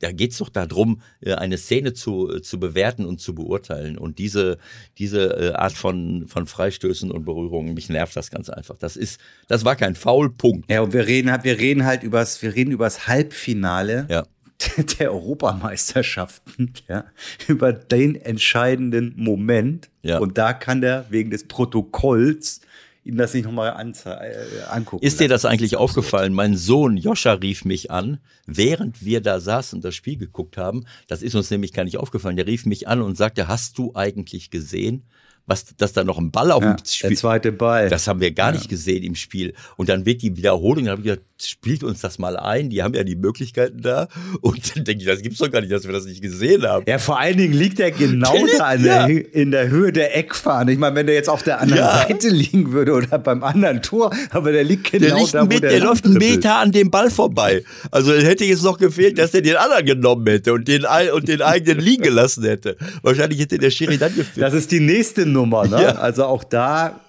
[0.00, 3.96] da geht's doch darum, äh, eine Szene zu, äh, zu bewerten und zu beurteilen.
[3.98, 4.58] Und diese,
[4.98, 8.76] diese äh, Art von, von Freistößen und Berührungen, mich nervt das ganz einfach.
[8.78, 10.70] Das ist, das war kein Foulpunkt.
[10.70, 14.26] Ja, und wir reden, halt- wir reden halt übers, wir reden übers Halbfinale Ja.
[14.98, 17.04] der Europameisterschaften, ja,
[17.48, 19.90] über den entscheidenden Moment.
[20.02, 20.18] Ja.
[20.18, 22.60] Und da kann der wegen des Protokolls
[23.04, 25.04] ihm das nicht nochmal äh, angucken.
[25.04, 26.32] Ist dir das eigentlich aufgefallen?
[26.32, 30.86] Mein Sohn Joscha rief mich an, während wir da saßen und das Spiel geguckt haben.
[31.06, 32.36] Das ist uns nämlich gar nicht aufgefallen.
[32.36, 35.04] Der rief mich an und sagte, hast du eigentlich gesehen,
[35.46, 37.88] was, dass da noch ein Ball auf Ja, dem Spiel der zweite Ball.
[37.90, 39.52] Das haben wir gar nicht gesehen im Spiel.
[39.76, 42.82] Und dann wird die Wiederholung, dann habe ich gesagt, spielt uns das mal ein, die
[42.82, 44.08] haben ja die Möglichkeiten da.
[44.40, 46.84] Und dann denke ich, das gibt's doch gar nicht, dass wir das nicht gesehen haben.
[46.88, 49.06] ja, vor allen Dingen liegt er genau Der da in, ja.
[49.06, 50.72] der, in der Höhe der Eckfahne.
[50.72, 52.06] Ich meine, wenn der jetzt auf der anderen Ja.
[52.08, 55.46] Seite liegen würde oder beim anderen Tor, aber der liegt genau Der, liegt da, wo
[55.46, 56.14] Met- der, der läuft einen.
[56.14, 57.62] Meter an dem Ball vorbei.
[57.90, 61.42] Also hätte jetzt noch gefehlt, dass er den anderen genommen hätte und den, und den
[61.42, 62.76] eigenen liegen gelassen hätte.
[63.02, 64.38] Wahrscheinlich hätte der Schiri dann geführt.
[64.46, 65.82] Das ist die nächste Nummer, ne?
[65.82, 65.92] Ja.
[65.96, 67.00] Also auch da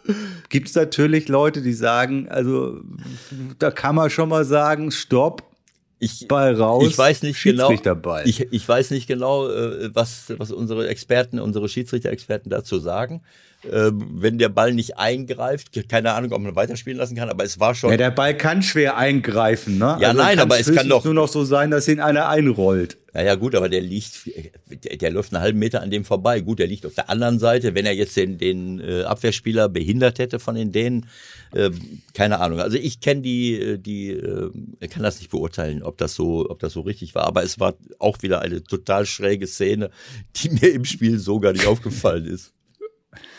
[0.49, 2.81] gibt es natürlich Leute, die sagen, also
[3.59, 5.43] da kann man schon mal sagen, stopp,
[5.99, 6.85] Ich, Ball raus.
[6.85, 7.71] ich weiß nicht genau.
[8.25, 13.21] Ich, ich weiß nicht genau, äh, was, was unsere Experten, unsere Schiedsrichter-Experten dazu sagen.
[13.71, 17.59] Ähm, wenn der Ball nicht eingreift, keine Ahnung, ob man weiterspielen lassen kann, aber es
[17.59, 17.89] war schon.
[17.91, 19.97] ja, der Ball kann schwer eingreifen, ne?
[19.99, 22.97] Ja, nein, aber es kann doch- nur noch so sein, dass ihn einer einrollt.
[23.13, 24.29] Naja, gut, aber der liegt,
[24.83, 26.41] der, der läuft einen halben Meter an dem vorbei.
[26.41, 27.73] Gut, der liegt auf der anderen Seite.
[27.73, 31.05] Wenn er jetzt den, den äh, Abwehrspieler behindert hätte von den Dänen,
[31.53, 31.69] äh,
[32.13, 32.59] keine Ahnung.
[32.59, 34.51] Also ich kenne die, äh, die, äh,
[34.89, 37.23] kann das nicht beurteilen, ob das so, ob das so richtig war.
[37.23, 39.91] Aber es war auch wieder eine total schräge Szene,
[40.35, 42.51] die mir im Spiel so gar nicht aufgefallen ist.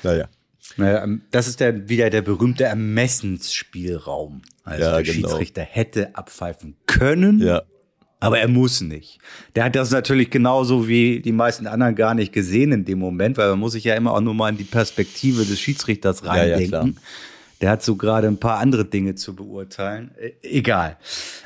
[0.03, 0.29] Naja.
[0.77, 4.43] Naja, ähm, das ist der, wieder der berühmte Ermessensspielraum.
[4.65, 5.29] Also Ja, der genau.
[5.29, 7.63] Schiedsrichter hätte abpfeifen können, Ja.
[8.19, 9.19] Aber er muss nicht.
[9.55, 13.37] Der hat das natürlich genauso wie die meisten anderen gar nicht gesehen in dem Moment,
[13.37, 16.95] weil man muss sich ja immer auch nur mal in die Perspektive des Schiedsrichters reindenken.
[16.95, 17.03] Ja,
[17.61, 20.13] der hat so gerade ein paar andere Dinge zu beurteilen.
[20.19, 20.97] E egal.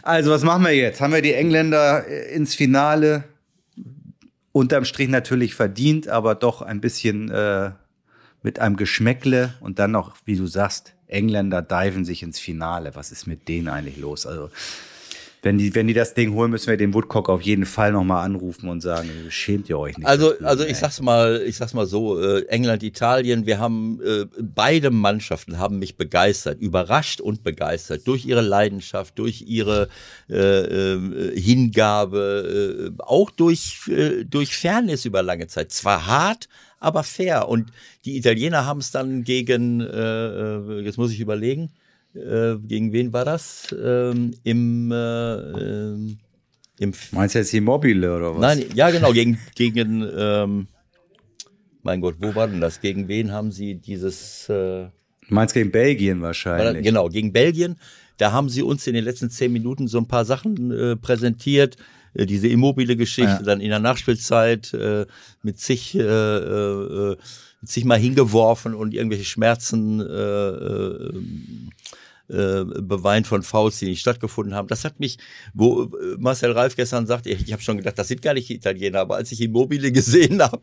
[0.03, 1.01] Also, was machen wir jetzt?
[1.01, 3.25] Haben wir die Engländer äh, ins Finale?
[4.53, 7.71] Unterm Strich natürlich verdient, aber doch ein bisschen äh,
[8.43, 12.95] mit einem Geschmäckle und dann noch, wie du sagst, Engländer diven sich ins Finale.
[12.95, 14.27] Was ist mit denen eigentlich los?
[14.27, 14.51] Also
[15.43, 18.25] wenn die, wenn die das Ding holen, müssen wir den Woodcock auf jeden Fall nochmal
[18.25, 20.07] anrufen und sagen, schämt ihr euch nicht.
[20.07, 24.27] Also, also ich sag's mal, ich sag's mal so, äh, England, Italien, wir haben, äh,
[24.39, 29.89] beide Mannschaften haben mich begeistert, überrascht und begeistert durch ihre Leidenschaft, durch ihre
[30.29, 35.73] äh, äh, Hingabe, äh, auch durch, äh, durch Fairness über lange Zeit.
[35.73, 36.49] Zwar hart,
[36.81, 37.49] aber fair.
[37.49, 37.71] Und
[38.05, 41.71] die Italiener haben es dann gegen, äh, äh, jetzt muss ich überlegen,
[42.15, 43.75] äh, gegen wen war das?
[43.79, 46.19] Ähm, Im, äh, ähm,
[46.79, 48.41] im Meinst du jetzt Immobile oder was?
[48.41, 50.67] Nein, ja genau, gegen, gegen ähm,
[51.83, 52.81] mein Gott, wo war denn das?
[52.81, 54.89] Gegen wen haben sie dieses äh,
[55.29, 56.83] Meinst gegen Belgien wahrscheinlich?
[56.83, 57.77] Genau, gegen Belgien.
[58.21, 61.77] Da haben sie uns in den letzten zehn Minuten so ein paar Sachen äh, präsentiert.
[62.13, 63.43] Äh, diese immobile Geschichte, ja.
[63.43, 65.07] dann in der Nachspielzeit äh,
[65.43, 67.17] mit zig, äh, äh,
[67.63, 71.13] mit zig mal hingeworfen und irgendwelche Schmerzen äh, äh,
[72.29, 74.69] äh, beweint von Fouls, die nicht stattgefunden haben.
[74.69, 75.17] Das hat mich,
[75.55, 78.51] wo äh, Marcel Reif gestern sagte, ich, ich habe schon gedacht, das sind gar nicht
[78.51, 80.61] Italiener, aber als ich Immobile gesehen habe,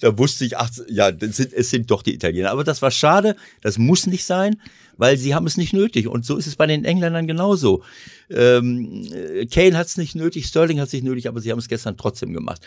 [0.00, 2.50] da wusste ich, ach, ja, sind, es sind doch die Italiener.
[2.50, 4.56] Aber das war schade, das muss nicht sein,
[5.00, 6.06] weil sie haben es nicht nötig.
[6.06, 7.82] Und so ist es bei den Engländern genauso.
[8.28, 9.08] Ähm,
[9.50, 11.96] Kane hat es nicht nötig, Sterling hat es nicht nötig, aber sie haben es gestern
[11.96, 12.60] trotzdem gemacht.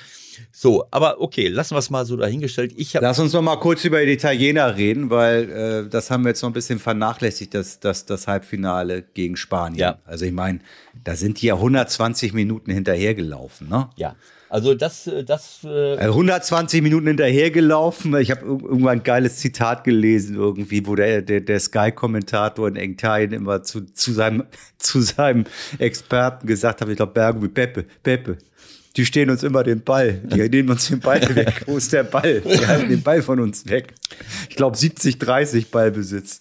[0.51, 2.73] So, aber okay, lassen wir es mal so dahingestellt.
[2.75, 5.49] Ich Lass uns noch mal kurz über die Italiener reden, weil
[5.85, 9.79] äh, das haben wir jetzt noch ein bisschen vernachlässigt, das, das, das Halbfinale gegen Spanien.
[9.79, 9.99] Ja.
[10.05, 10.59] Also ich meine,
[11.03, 13.89] da sind die ja 120 Minuten hinterhergelaufen, ne?
[13.95, 14.15] Ja.
[14.53, 15.63] Also das, äh, das.
[15.63, 18.15] Äh 120 also Minuten hinterhergelaufen.
[18.17, 23.33] Ich habe irgendwann ein geiles Zitat gelesen, irgendwie, wo der, der, der Sky-Kommentator in Italien
[23.33, 24.43] immer zu, zu, seinem,
[24.77, 25.45] zu seinem
[25.79, 28.37] Experten gesagt hat, ich glaube, Bergo wie Peppe, Peppe.
[28.95, 30.21] Die stehen uns immer den Ball.
[30.23, 31.63] Die nehmen uns den Ball weg.
[31.65, 32.41] Wo ist der Ball?
[32.41, 33.95] Die halten den Ball von uns weg.
[34.51, 36.39] Ich glaube 70, 30 Ballbesitz.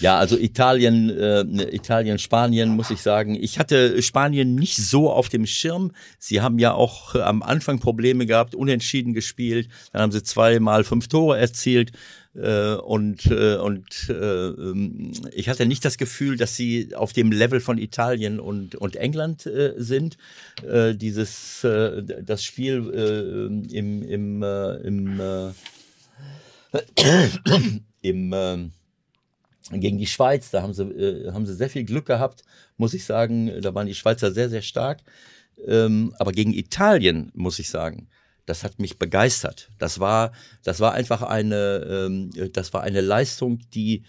[0.00, 1.40] Ja, also Italien, äh,
[1.74, 3.34] Italien, Spanien muss ich sagen.
[3.34, 5.92] Ich hatte Spanien nicht so auf dem Schirm.
[6.18, 9.68] Sie haben ja auch äh, am Anfang Probleme gehabt, unentschieden gespielt.
[9.92, 11.92] Dann haben sie zweimal fünf Tore erzielt.
[12.34, 17.32] Äh, und äh, und äh, ähm, ich hatte nicht das Gefühl, dass sie auf dem
[17.32, 20.18] Level von Italien und und England äh, sind.
[20.62, 25.52] Äh, dieses äh, das Spiel äh, im im äh, im äh,
[28.02, 28.68] im äh,
[29.70, 32.42] gegen die Schweiz, da haben sie, äh, haben sie sehr viel Glück gehabt,
[32.76, 33.60] muss ich sagen.
[33.60, 35.00] Da waren die Schweizer sehr, sehr stark.
[35.66, 38.08] Ähm, aber gegen Italien, muss ich sagen,
[38.44, 39.70] das hat mich begeistert.
[39.78, 44.04] Das war, das war einfach eine, ähm, das war eine Leistung, die,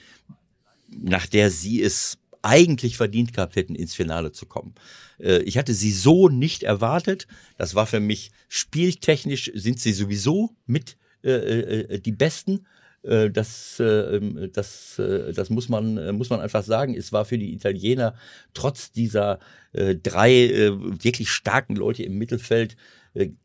[0.89, 4.75] nach der sie es eigentlich verdient gehabt hätten, ins Finale zu kommen.
[5.19, 7.27] Äh, ich hatte sie so nicht erwartet.
[7.57, 12.67] Das war für mich spieltechnisch sind sie sowieso mit äh, äh, äh die Besten.
[13.07, 16.93] Äh, das, äh, ähm, das, äh, das muss man, muss man einfach sagen.
[16.95, 18.15] Es war für die Italiener
[18.53, 19.39] trotz dieser
[19.73, 20.71] drei
[21.03, 22.77] wirklich starken Leute im Mittelfeld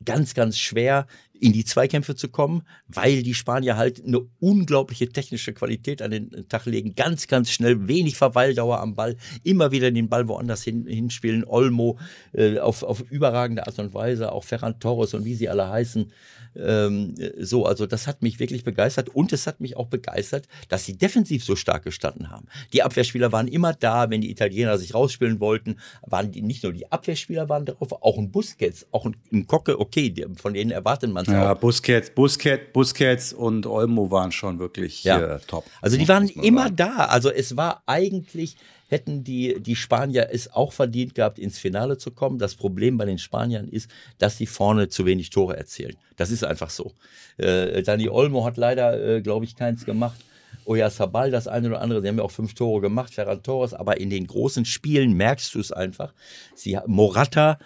[0.02, 1.06] ganz, ganz schwer,
[1.42, 6.48] in die Zweikämpfe zu kommen, weil die Spanier halt eine unglaubliche technische Qualität an den
[6.48, 6.94] Tag legen.
[6.94, 11.44] Ganz, ganz schnell, wenig Verweildauer am Ball, immer wieder den Ball woanders hin, hinspielen.
[11.44, 11.98] Olmo
[12.32, 16.12] äh, auf, auf überragende Art und Weise, auch Ferran Torres und wie sie alle heißen.
[16.54, 20.84] Ähm, so, also das hat mich wirklich begeistert und es hat mich auch begeistert, dass
[20.84, 22.46] sie defensiv so stark gestanden haben.
[22.72, 26.72] Die Abwehrspieler waren immer da, wenn die Italiener sich rausspielen wollten, waren die nicht nur
[26.72, 31.10] die Abwehrspieler waren drauf, auch ein Busquets, auch ein, ein Kocke, okay, von denen erwartet
[31.10, 35.36] man ja, Busquets, Busquets, Busquets und Olmo waren schon wirklich ja.
[35.36, 35.64] äh, top.
[35.80, 36.76] Also die waren immer sagen.
[36.76, 36.96] da.
[37.06, 38.56] Also es war eigentlich,
[38.88, 42.38] hätten die, die Spanier es auch verdient gehabt, ins Finale zu kommen.
[42.38, 45.96] Das Problem bei den Spaniern ist, dass sie vorne zu wenig Tore erzielen.
[46.16, 46.92] Das ist einfach so.
[47.38, 50.18] Äh, Dani Olmo hat leider, äh, glaube ich, keins gemacht.
[50.64, 53.74] Oya Sabal das eine oder andere, sie haben ja auch fünf Tore gemacht, Ferran Torres,
[53.74, 56.12] aber in den großen Spielen merkst du es einfach.
[56.54, 57.58] Sie, Morata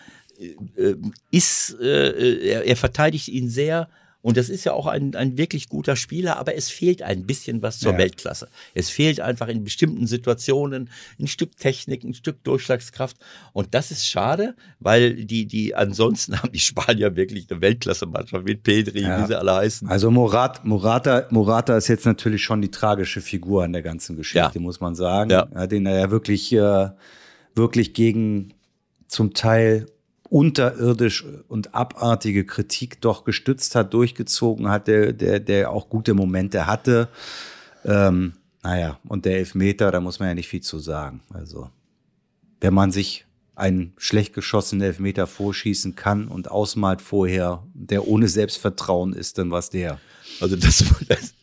[1.31, 3.89] ist, äh, er, er verteidigt ihn sehr.
[4.27, 7.63] Und das ist ja auch ein, ein wirklich guter Spieler, aber es fehlt ein bisschen
[7.63, 7.99] was zur ja.
[7.99, 8.49] Weltklasse.
[8.75, 13.17] Es fehlt einfach in bestimmten Situationen ein Stück Technik, ein Stück Durchschlagskraft.
[13.53, 18.65] Und das ist schade, weil die, die ansonsten haben die Spanier wirklich eine Weltklasse-Mannschaft mit
[18.65, 19.23] Pedri, ja.
[19.23, 19.87] wie sie alle heißen.
[19.87, 24.51] Also Morat, Morata, Morata ist jetzt natürlich schon die tragische Figur an der ganzen Geschichte,
[24.57, 24.61] ja.
[24.61, 25.31] muss man sagen.
[25.31, 25.45] Ja.
[25.69, 26.89] Den er ja wirklich, äh,
[27.55, 28.55] wirklich gegen
[29.07, 29.87] zum Teil
[30.29, 36.67] unterirdisch und abartige Kritik doch gestützt hat, durchgezogen hat, der, der, der auch gute Momente
[36.67, 37.09] hatte.
[37.85, 41.21] Ähm, naja, und der Elfmeter, da muss man ja nicht viel zu sagen.
[41.33, 41.71] Also,
[42.61, 49.15] wenn man sich einen schlecht geschossenen Elfmeter vorschießen kann und ausmalt vorher, der ohne Selbstvertrauen
[49.15, 49.99] ist, dann was der.
[50.41, 51.35] Also das, das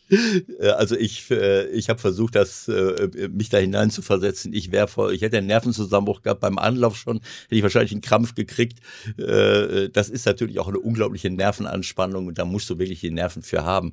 [0.76, 4.52] also ich, äh, ich habe versucht, das, äh, mich da hinein zu versetzen.
[4.52, 8.00] Ich wäre vor, ich hätte einen Nervenzusammenbruch gehabt beim Anlauf schon, hätte ich wahrscheinlich einen
[8.00, 8.80] Krampf gekriegt.
[9.16, 13.64] Das ist natürlich auch eine unglaubliche Nervenanspannung und da musst du wirklich die Nerven für
[13.64, 13.92] haben.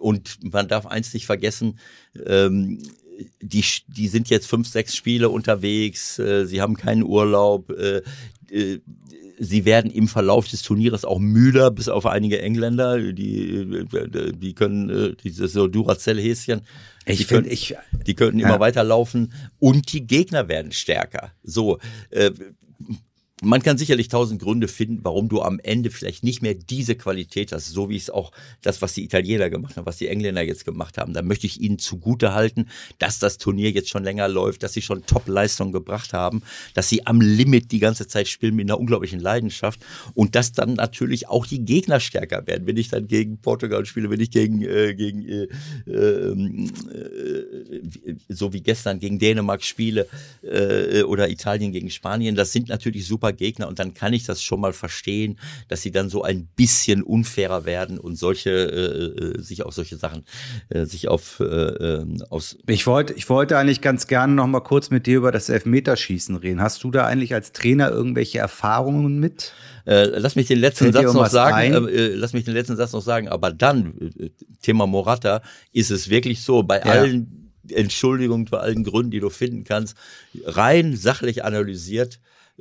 [0.00, 1.78] Und man darf eins nicht vergessen,
[2.24, 2.82] ähm,
[3.40, 7.72] die, die sind jetzt fünf, sechs Spiele unterwegs, sie haben keinen Urlaub,
[9.38, 13.86] sie werden im Verlauf des Turnieres auch müder, bis auf einige Engländer, die,
[14.34, 16.62] die können äh, dieses so Duracell-Häschen,
[17.04, 17.74] ich die, find, können, ich,
[18.06, 18.48] die könnten ja.
[18.48, 21.32] immer weiterlaufen und die Gegner werden stärker.
[21.42, 21.78] So,
[22.10, 22.30] äh,
[23.42, 27.52] man kann sicherlich tausend Gründe finden, warum du am Ende vielleicht nicht mehr diese Qualität
[27.52, 30.64] hast, so wie es auch das, was die Italiener gemacht haben, was die Engländer jetzt
[30.64, 31.12] gemacht haben.
[31.12, 32.68] Da möchte ich ihnen zugute halten,
[32.98, 37.06] dass das Turnier jetzt schon länger läuft, dass sie schon Top-Leistungen gebracht haben, dass sie
[37.06, 39.80] am Limit die ganze Zeit spielen mit einer unglaublichen Leidenschaft
[40.14, 42.66] und dass dann natürlich auch die Gegner stärker werden.
[42.66, 45.48] Wenn ich dann gegen Portugal spiele, wenn ich gegen, äh, gegen äh,
[45.86, 50.06] ähm, äh, so wie gestern gegen Dänemark spiele
[50.42, 54.42] äh, oder Italien gegen Spanien, das sind natürlich super Gegner und dann kann ich das
[54.42, 59.42] schon mal verstehen, dass sie dann so ein bisschen unfairer werden und solche äh, äh
[59.42, 60.24] sich auf solche Sachen
[60.68, 64.90] äh, sich auf äh, aus ich wollte ich wollte eigentlich ganz gerne noch mal kurz
[64.90, 66.60] mit dir über das Elfmeterschießen reden.
[66.60, 69.52] Hast du da eigentlich als Trainer irgendwelche Erfahrungen mit?
[69.86, 71.88] Äh, lass mich den letzten Satz noch sagen.
[71.88, 73.28] Äh, lass mich den letzten Satz noch sagen.
[73.28, 74.30] Aber dann äh,
[74.62, 76.84] Thema Morata ist es wirklich so bei ja.
[76.84, 79.96] allen Entschuldigungen für allen Gründen, die du finden kannst,
[80.44, 82.20] rein sachlich analysiert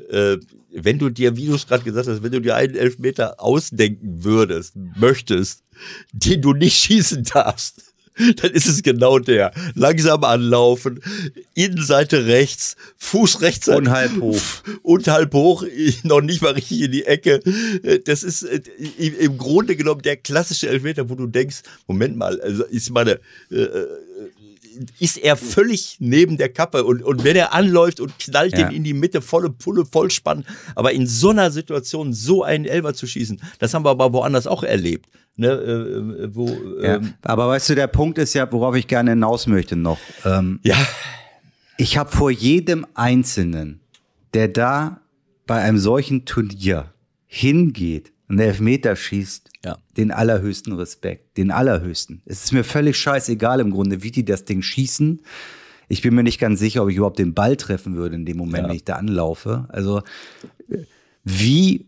[0.10, 0.38] äh,
[0.72, 4.24] wenn du dir, wie du es gerade gesagt hast, wenn du dir einen Elfmeter ausdenken
[4.24, 5.64] würdest, möchtest,
[6.12, 7.96] den du nicht schießen darfst,
[8.42, 9.52] dann ist es genau der.
[9.74, 11.02] Langsam anlaufen,
[11.54, 13.68] Innenseite rechts, Fuß rechts.
[13.68, 14.42] Und halb hoch.
[14.84, 15.66] Und halb hoch,
[16.04, 17.42] noch nicht mal richtig in die Ecke.
[18.06, 18.62] Das ist äh,
[19.20, 23.20] im Grunde genommen der klassische Elfmeter, wo du denkst, Moment mal, also ist meine,
[23.52, 23.68] äh,
[25.00, 28.68] ist er völlig neben der Kappe und, und wenn er anläuft und knallt ja.
[28.68, 32.94] den in die Mitte, volle Pulle, Vollspann, aber in so einer Situation so einen Elber
[32.94, 35.08] zu schießen, das haben wir aber woanders auch erlebt.
[35.38, 36.48] Ne, äh, äh wo,
[36.82, 36.96] ja.
[36.96, 40.00] ähm, aber weißt du, der Punkt ist ja, worauf ich gerne hinaus möchte noch.
[40.24, 40.78] Ähm, ja.
[41.78, 43.82] Ich habe vor jedem Einzelnen,
[44.34, 45.02] der da
[45.46, 46.94] bei einem solchen Turnier
[47.28, 49.78] hingeht, einen Elfmeter schießt, ja.
[49.98, 52.22] den allerhöchsten Respekt, den allerhöchsten.
[52.26, 55.22] Es ist mir völlig scheißegal im Grunde, wie die das Ding schießen.
[55.88, 58.38] Ich bin mir nicht ganz sicher, ob ich überhaupt den Ball treffen würde in dem
[58.38, 58.70] Moment, ja.
[58.70, 59.66] wenn ich da anlaufe.
[59.70, 60.02] Also
[61.24, 61.88] wie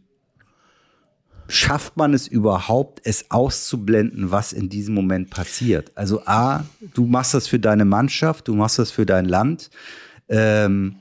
[1.47, 5.91] schafft man es überhaupt, es auszublenden, was in diesem Moment passiert?
[5.95, 9.69] Also A, du machst das für deine Mannschaft, du machst das für dein Land.
[10.29, 10.97] Ähm,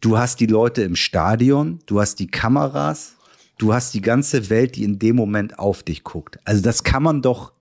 [0.00, 3.16] du hast die Leute im Stadion, du hast die Kameras,
[3.60, 6.38] du hast die ganze Welt, die in dem Moment auf dich guckt.
[6.44, 7.52] Also das kann man doch,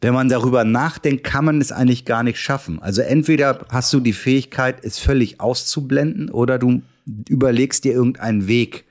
[0.00, 2.80] wenn man darüber nachdenkt, kann man es eigentlich gar nicht schaffen.
[2.80, 6.82] Also entweder hast du die Fähigkeit, es völlig auszublenden, oder du
[7.28, 8.84] überlegst dir irgendeinen Weg,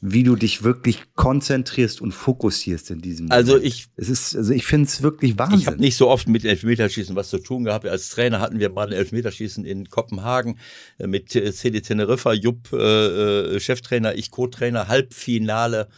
[0.00, 3.66] wie du dich wirklich konzentrierst und fokussierst in diesem also Moment.
[3.66, 5.58] Also ich, es ist, also ich finde es wirklich Wahnsinn.
[5.58, 7.86] Ich habe nicht so oft mit Elfmeterschießen was zu tun gehabt.
[7.86, 10.58] Als Trainer hatten wir mal ein Elfmeterschießen in Kopenhagen
[10.98, 15.88] äh, mit CD Teneriffa, Jupp äh, äh, Cheftrainer, ich Co-Trainer, Halbfinale,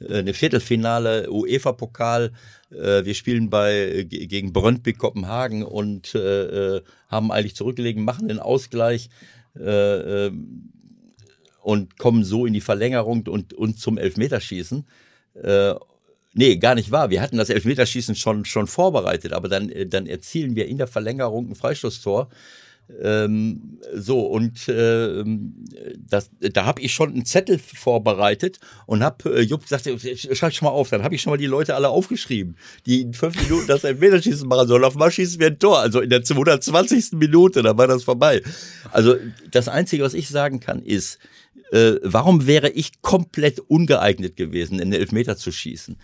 [0.00, 2.32] äh, eine Viertelfinale, UEFA-Pokal.
[2.70, 9.08] Wir spielen bei gegen Brøndby Kopenhagen und äh, haben eigentlich zurückgelegen, machen den Ausgleich.
[9.58, 10.70] Äh, ähm,
[11.68, 14.86] und kommen so in die Verlängerung und, und zum Elfmeterschießen.
[15.34, 15.74] Äh,
[16.32, 17.10] nee, gar nicht wahr.
[17.10, 20.86] Wir hatten das Elfmeterschießen schon, schon vorbereitet, aber dann, äh, dann erzielen wir in der
[20.86, 22.30] Verlängerung ein Freistoßtor.
[23.02, 25.22] Ähm, so, und äh,
[25.98, 30.66] das, da habe ich schon einen Zettel vorbereitet und habe äh, Jupp gesagt, schreib schon
[30.66, 30.88] mal auf.
[30.88, 34.48] Dann habe ich schon mal die Leute alle aufgeschrieben, die in fünf Minuten das Elfmeterschießen
[34.48, 34.84] machen sollen.
[34.84, 35.80] Auf einmal schießen wir ein Tor.
[35.80, 37.12] Also in der 220.
[37.12, 38.40] Minute, dann war das vorbei.
[38.90, 39.16] Also
[39.50, 41.18] das Einzige, was ich sagen kann, ist,
[41.70, 45.96] äh, warum wäre ich komplett ungeeignet gewesen, einen Elfmeter zu schießen?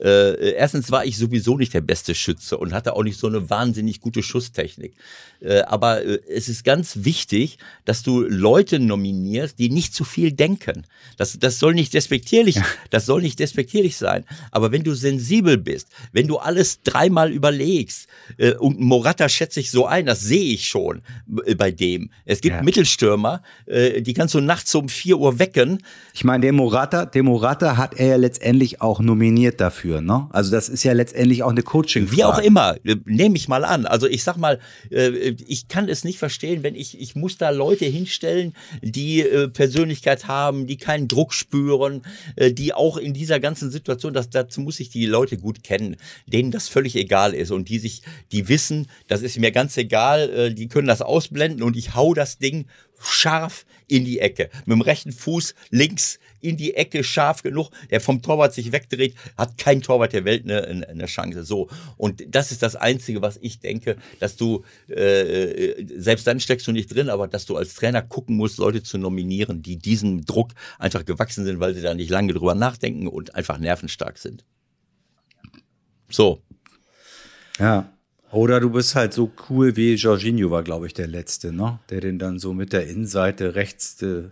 [0.00, 3.48] Äh, erstens war ich sowieso nicht der beste Schütze und hatte auch nicht so eine
[3.50, 4.94] wahnsinnig gute Schusstechnik.
[5.40, 10.32] Äh, aber äh, es ist ganz wichtig, dass du Leute nominierst, die nicht zu viel
[10.32, 10.86] denken.
[11.16, 12.56] Das, das soll nicht despektierlich,
[12.90, 14.24] das soll nicht despektierlich sein.
[14.50, 19.70] Aber wenn du sensibel bist, wenn du alles dreimal überlegst, äh, und Morata schätze ich
[19.70, 21.02] so ein, das sehe ich schon
[21.46, 22.10] äh, bei dem.
[22.24, 22.62] Es gibt Ja.
[22.62, 25.82] Mittelstürmer, äh, die kannst du nachts um 4 Uhr wecken.
[26.14, 30.28] Ich meine, den Morata, den Morata hat er ja letztendlich auch nominiert dafür, ne?
[30.30, 33.64] Also das ist ja letztendlich auch eine coaching Wie auch immer, äh, nehme ich mal
[33.64, 33.86] an.
[33.86, 34.58] Also ich sag mal,
[34.90, 39.48] äh, ich kann es nicht verstehen, wenn ich, ich muss da Leute hinstellen, die äh,
[39.48, 42.02] Persönlichkeit haben, die keinen Druck spüren,
[42.38, 46.50] die auch in dieser ganzen Situation, das, dazu muss ich die Leute gut kennen, denen
[46.50, 50.68] das völlig egal ist und die sich, die wissen, das ist mir ganz egal, die
[50.68, 52.66] können das ausblenden und ich hau das Ding
[53.04, 54.50] scharf in die Ecke.
[54.66, 59.14] Mit dem rechten Fuß links in die Ecke, scharf genug, der vom Torwart sich wegdreht,
[59.36, 61.44] hat kein Torwart der Welt eine, eine, Chance.
[61.44, 61.68] So.
[61.96, 66.72] Und das ist das Einzige, was ich denke, dass du, äh, selbst dann steckst du
[66.72, 70.52] nicht drin, aber dass du als Trainer gucken musst, Leute zu nominieren, die diesem Druck
[70.78, 74.44] einfach gewachsen sind, weil sie da nicht lange drüber nachdenken und einfach nervenstark sind.
[76.10, 76.42] So.
[77.58, 77.90] Ja.
[78.34, 81.78] Oder du bist halt so cool wie Jorginho war, glaube ich, der Letzte, ne?
[81.88, 84.24] Der den dann so mit der Innenseite rechts äh,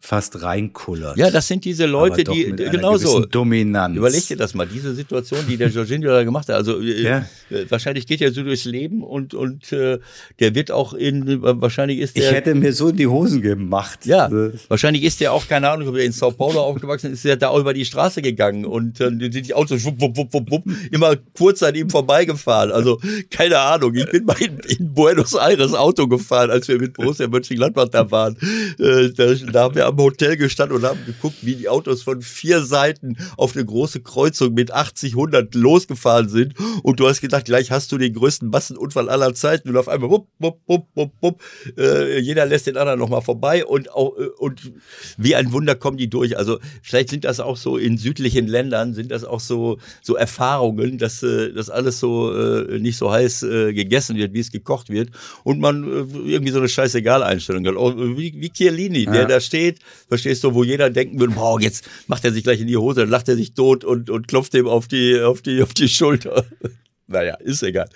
[0.00, 1.16] fast reinkullert.
[1.16, 3.24] Ja, das sind diese Leute, die genauso.
[3.24, 3.96] Dominanz.
[3.96, 6.54] Überleg dir das mal, diese Situation, die der Jorginho da gemacht hat.
[6.56, 7.18] Also äh, Ja.
[7.50, 9.98] äh, wahrscheinlich geht er so durchs Leben und und äh,
[10.38, 14.06] der wird auch in wahrscheinlich ist Ich der hätte mir so in die Hosen gemacht.
[14.06, 14.30] ja,
[14.68, 17.36] wahrscheinlich ist der auch, keine Ahnung, ob er in Sao Paulo aufgewachsen ist, ist er
[17.36, 20.50] da auch über die Straße gegangen und äh, sind die Autos wupp, wupp, wupp, wupp,
[20.50, 22.70] wupp, immer kurz an ihm vorbeigefahren.
[22.70, 26.92] Also, keine Ahnung, ich bin mal in, in Buenos Aires Auto gefahren, als wir mit
[26.94, 28.36] Borussia Mönchengladbach da waren.
[28.78, 32.22] Äh, da, da haben wir am Hotel gestanden und haben geguckt, wie die Autos von
[32.22, 37.44] vier Seiten auf eine große Kreuzung mit 80, 100 losgefahren sind und du hast gedacht,
[37.46, 41.12] gleich hast du den größten Massenunfall aller Zeiten und auf einmal wupp, wupp, wupp, wupp,
[41.20, 41.42] wupp,
[41.78, 44.72] äh, jeder lässt den anderen nochmal vorbei und auch, äh, und
[45.16, 46.36] wie ein Wunder kommen die durch.
[46.36, 50.98] Also vielleicht sind das auch so in südlichen Ländern, sind das auch so, so Erfahrungen,
[50.98, 54.90] dass äh, das alles so äh, nicht so heiß äh, gegessen wird, wie es gekocht
[54.90, 55.10] wird
[55.44, 57.74] und man äh, irgendwie so eine scheißegal Einstellung hat.
[57.74, 59.24] Äh, wie, wie Chiellini, der Ja.
[59.26, 59.75] da steht,
[60.08, 63.00] verstehst du, wo jeder denken würde, boah, jetzt macht er sich gleich in die Hose,
[63.00, 65.88] dann lacht er sich tot und, und klopft dem auf die, auf die, auf die
[65.88, 66.44] Schulter.
[67.06, 67.88] naja, ist egal.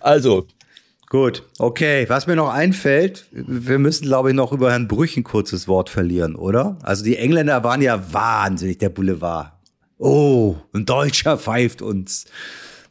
[0.00, 0.46] Also,
[1.12, 2.06] Gut, okay.
[2.08, 5.90] Was mir noch einfällt, wir müssen, glaube ich, noch über Herrn Brüch ein kurzes Wort
[5.90, 6.78] verlieren, oder?
[6.80, 9.52] Also die Engländer waren ja wahnsinnig, der Boulevard.
[9.98, 12.24] Oh, ein Deutscher pfeift uns.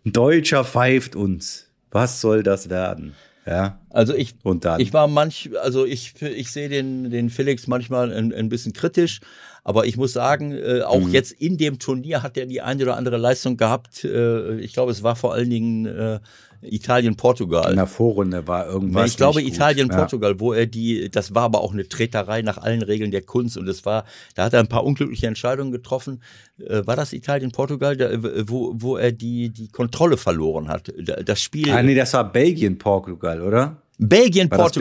[0.05, 1.65] Ein Deutscher pfeift uns.
[1.89, 3.15] Was soll das werden?
[3.45, 3.79] Ja.
[3.89, 4.79] Also ich, Und dann?
[4.79, 9.19] ich war manch, also ich, ich sehe den, den Felix manchmal ein, ein bisschen kritisch,
[9.63, 11.11] aber ich muss sagen, äh, auch Mhm.
[11.11, 14.03] jetzt in dem Turnier hat er die eine oder andere Leistung gehabt.
[14.03, 16.19] Äh, ich glaube, es war vor allen Dingen äh,
[16.63, 17.69] Italien, Portugal.
[17.71, 19.09] In der Vorrunde war irgendwas.
[19.11, 19.55] ich glaube, nicht gut.
[19.55, 19.97] Italien, Ja.
[19.97, 23.57] Portugal, wo er die, das war aber auch eine Treterei nach allen Regeln der Kunst
[23.57, 24.05] und es war,
[24.35, 26.21] da hat er ein paar unglückliche Entscheidungen getroffen.
[26.59, 30.93] Äh, war das Italien, Portugal, da, äh, wo, wo er die, die Kontrolle verloren hat?
[31.03, 31.71] Da- Das Spiel.
[31.71, 33.81] Ah, nee, das war Belgien, Portugal, oder?
[33.97, 34.73] Belgien, War das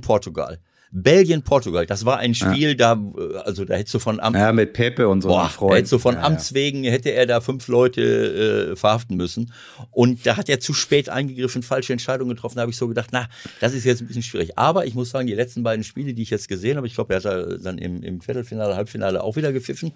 [0.00, 0.58] Portugal.
[0.96, 1.82] Belgien, Portugal?
[1.82, 1.86] Äh.
[1.86, 5.08] Das war ein Spiel, da, äh, also da hättest du von Am Ja, mit Pepe
[5.08, 5.72] und so Boah, Freund.
[5.72, 9.52] da hättest du von ja, Amts wegen, hätte er da fünf Leute äh, verhaften müssen.
[9.90, 12.56] Und da hat er zu spät eingegriffen, falsche Entscheidungen getroffen.
[12.56, 13.28] Da habe ich so gedacht, na,
[13.60, 14.56] das ist jetzt ein bisschen schwierig.
[14.56, 17.12] Aber ich muss sagen, die letzten beiden Spiele, die ich jetzt gesehen habe, ich glaube,
[17.12, 19.92] er hat da dann im, im Viertelfinale, Halbfinale auch wieder gepfiffen.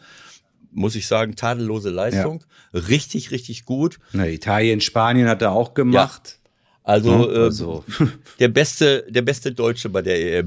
[0.72, 2.44] Muss ich sagen, tadellose Leistung.
[2.74, 3.94] Richtig, richtig gut.
[4.12, 4.18] Ja.
[4.20, 6.40] Na, Italien, Spanien hat er auch gemacht.
[6.82, 7.24] Also, Ne?
[7.34, 7.84] äh, Also.
[8.40, 10.46] der beste, der beste Deutsche bei der EM.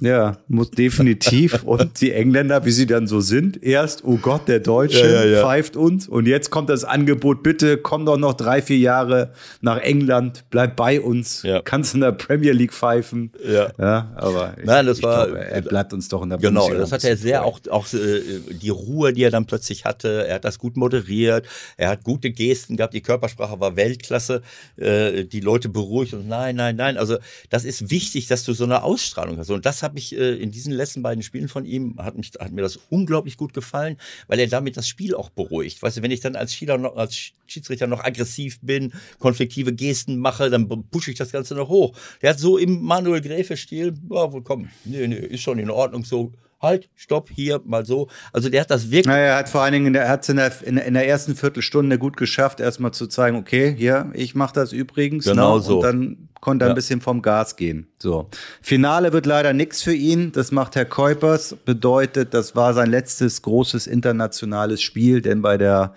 [0.00, 1.62] Ja, muss definitiv.
[1.64, 5.24] Und die Engländer, wie sie dann so sind, erst, oh Gott, der Deutsche Ja, ja,
[5.24, 5.42] ja.
[5.42, 6.08] pfeift uns.
[6.08, 10.76] Und jetzt kommt das Angebot, bitte komm doch noch drei, vier Jahre nach England, bleib
[10.76, 13.32] bei uns, kannst in der Premier League pfeifen.
[13.46, 14.12] Ja.
[14.16, 16.92] Aber ich, Nein, das war- glaube, er bleibt uns doch in der Genau, Bundesliga das
[16.92, 18.20] ein hat er sehr auch, auch äh,
[18.50, 20.26] die Ruhe, die er dann plötzlich hatte.
[20.26, 21.46] Er hat das gut moderiert.
[21.76, 22.94] Er hat gute Gesten gehabt.
[22.94, 24.42] Die Körpersprache war Weltklasse.
[24.76, 26.96] Äh, die Leute beruhigt und nein, nein, nein.
[26.96, 27.18] Also
[27.50, 29.50] das ist wichtig, dass du so eine Ausstrahlung hast.
[29.50, 32.52] Und das habe ich äh, in diesen letzten beiden Spielen von ihm hat mich hat
[32.52, 33.96] mir das unglaublich gut gefallen,
[34.26, 35.82] weil er damit das Spiel auch beruhigt.
[35.82, 40.18] Weißt du, wenn ich dann als Schiedsrichter noch, als Schiedsrichter noch aggressiv bin, konfliktive Gesten
[40.18, 41.96] mache, dann pushe ich das Ganze noch hoch.
[42.22, 45.70] Der hat so im Manuel Gräfe Stil, ja, wohl komm, nee, nee, ist schon in
[45.70, 48.08] Ordnung so halt, stopp, hier, mal so.
[48.32, 49.06] Also der hat das wirklich.
[49.06, 50.94] Naja, er hat vor allen Dingen, in der, er hat es in der, in, in
[50.94, 55.24] der ersten Viertelstunde gut geschafft, erstmal zu zeigen, okay, hier, ich mache das übrigens.
[55.24, 55.62] Genau ne?
[55.62, 55.76] so.
[55.76, 56.70] Und dann konnte Ja.
[56.70, 57.86] ein bisschen vom Gas gehen.
[57.98, 58.28] So.
[58.62, 60.32] Finale wird leider nichts für ihn.
[60.32, 61.56] Das macht Herr Kuipers.
[61.64, 65.94] Bedeutet, das war sein letztes großes internationales Spiel, denn bei der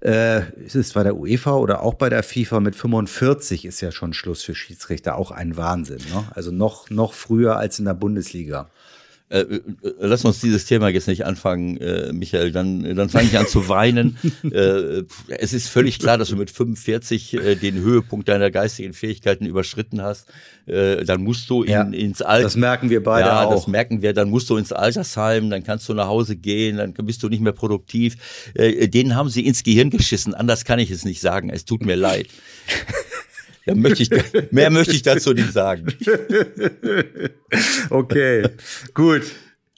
[0.00, 3.90] äh, ist es bei der UEFA oder auch bei der FIFA mit 45 ist ja
[3.90, 5.16] schon Schluss für Schiedsrichter.
[5.16, 5.98] Auch ein Wahnsinn.
[6.12, 6.24] Ne?
[6.34, 8.68] Also noch, noch früher als in der Bundesliga.
[9.28, 9.60] Äh, äh,
[9.98, 13.68] lass uns dieses Thema jetzt nicht anfangen, äh, Michael, dann, dann fange ich an zu
[13.68, 14.16] weinen.
[14.44, 19.44] äh, es ist völlig klar, dass du mit 45 äh, den Höhepunkt deiner geistigen Fähigkeiten
[19.44, 20.28] überschritten hast.
[20.66, 22.44] Äh, dann musst du in, Ja, ins Alter.
[22.44, 23.50] das merken wir beide ja, auch.
[23.52, 24.12] das merken wir.
[24.12, 27.42] Dann musst du ins Altersheim, dann kannst du nach Hause gehen, dann bist du nicht
[27.42, 28.52] mehr produktiv.
[28.54, 30.34] Äh, denen haben sie ins Gehirn geschissen.
[30.34, 31.50] Anders kann ich es nicht sagen.
[31.50, 32.28] Es tut mir leid.
[33.66, 34.10] Da möchte ich,
[34.52, 35.86] mehr möchte ich dazu nicht sagen.
[37.90, 38.48] Okay,
[38.94, 39.22] gut.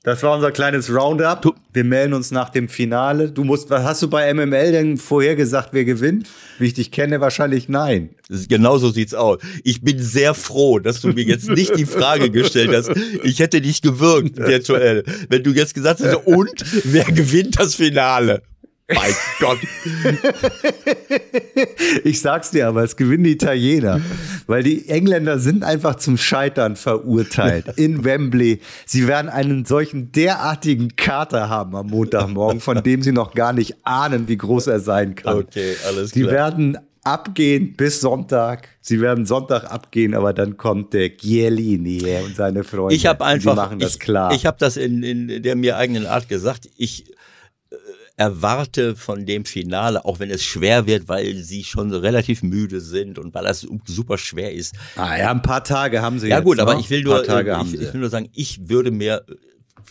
[0.04, 1.54] Das war unser kleines Roundup.
[1.72, 3.30] Wir melden uns nach dem Finale.
[3.30, 6.28] Du musst, was hast du bei MML denn vorher gesagt, wer gewinnt?
[6.58, 8.10] Wie ich dich kenne, wahrscheinlich nein.
[8.48, 9.38] Genau so sieht's aus.
[9.64, 12.90] Ich bin sehr froh, dass du mir jetzt nicht die Frage gestellt hast.
[13.22, 18.42] Ich hätte dich gewirkt virtuell, wenn du jetzt gesagt hättest, und wer gewinnt das Finale?
[18.94, 19.58] Mein Gott.
[22.04, 24.00] Ich sag's dir aber, es gewinnen die Italiener.
[24.46, 27.66] Weil die Engländer sind einfach zum Scheitern verurteilt.
[27.76, 28.60] In Wembley.
[28.86, 33.76] Sie werden einen solchen derartigen Kater haben am Montagmorgen, von dem sie noch gar nicht
[33.84, 35.38] ahnen, wie groß er sein kann.
[35.38, 36.32] Okay, alles Sie klar.
[36.32, 38.68] werden abgehen bis Sonntag.
[38.80, 42.94] Sie werden Sonntag abgehen, aber dann kommt der Chiellini und seine Freunde.
[42.94, 44.32] Ich habe einfach, Die machen das ich, klar.
[44.32, 46.68] ich habe das in, in der mir eigenen Art gesagt.
[46.76, 47.12] Ich
[48.18, 53.16] erwarte von dem Finale, auch wenn es schwer wird, weil sie schon relativ müde sind
[53.16, 54.74] und weil das super schwer ist.
[54.96, 56.44] ah ja, ein paar Tage haben sie Ja jetzt.
[56.44, 56.80] gut, aber ne?
[56.80, 59.34] ich will nur, äh, ich, ich will nur sagen, ich würde mir äh,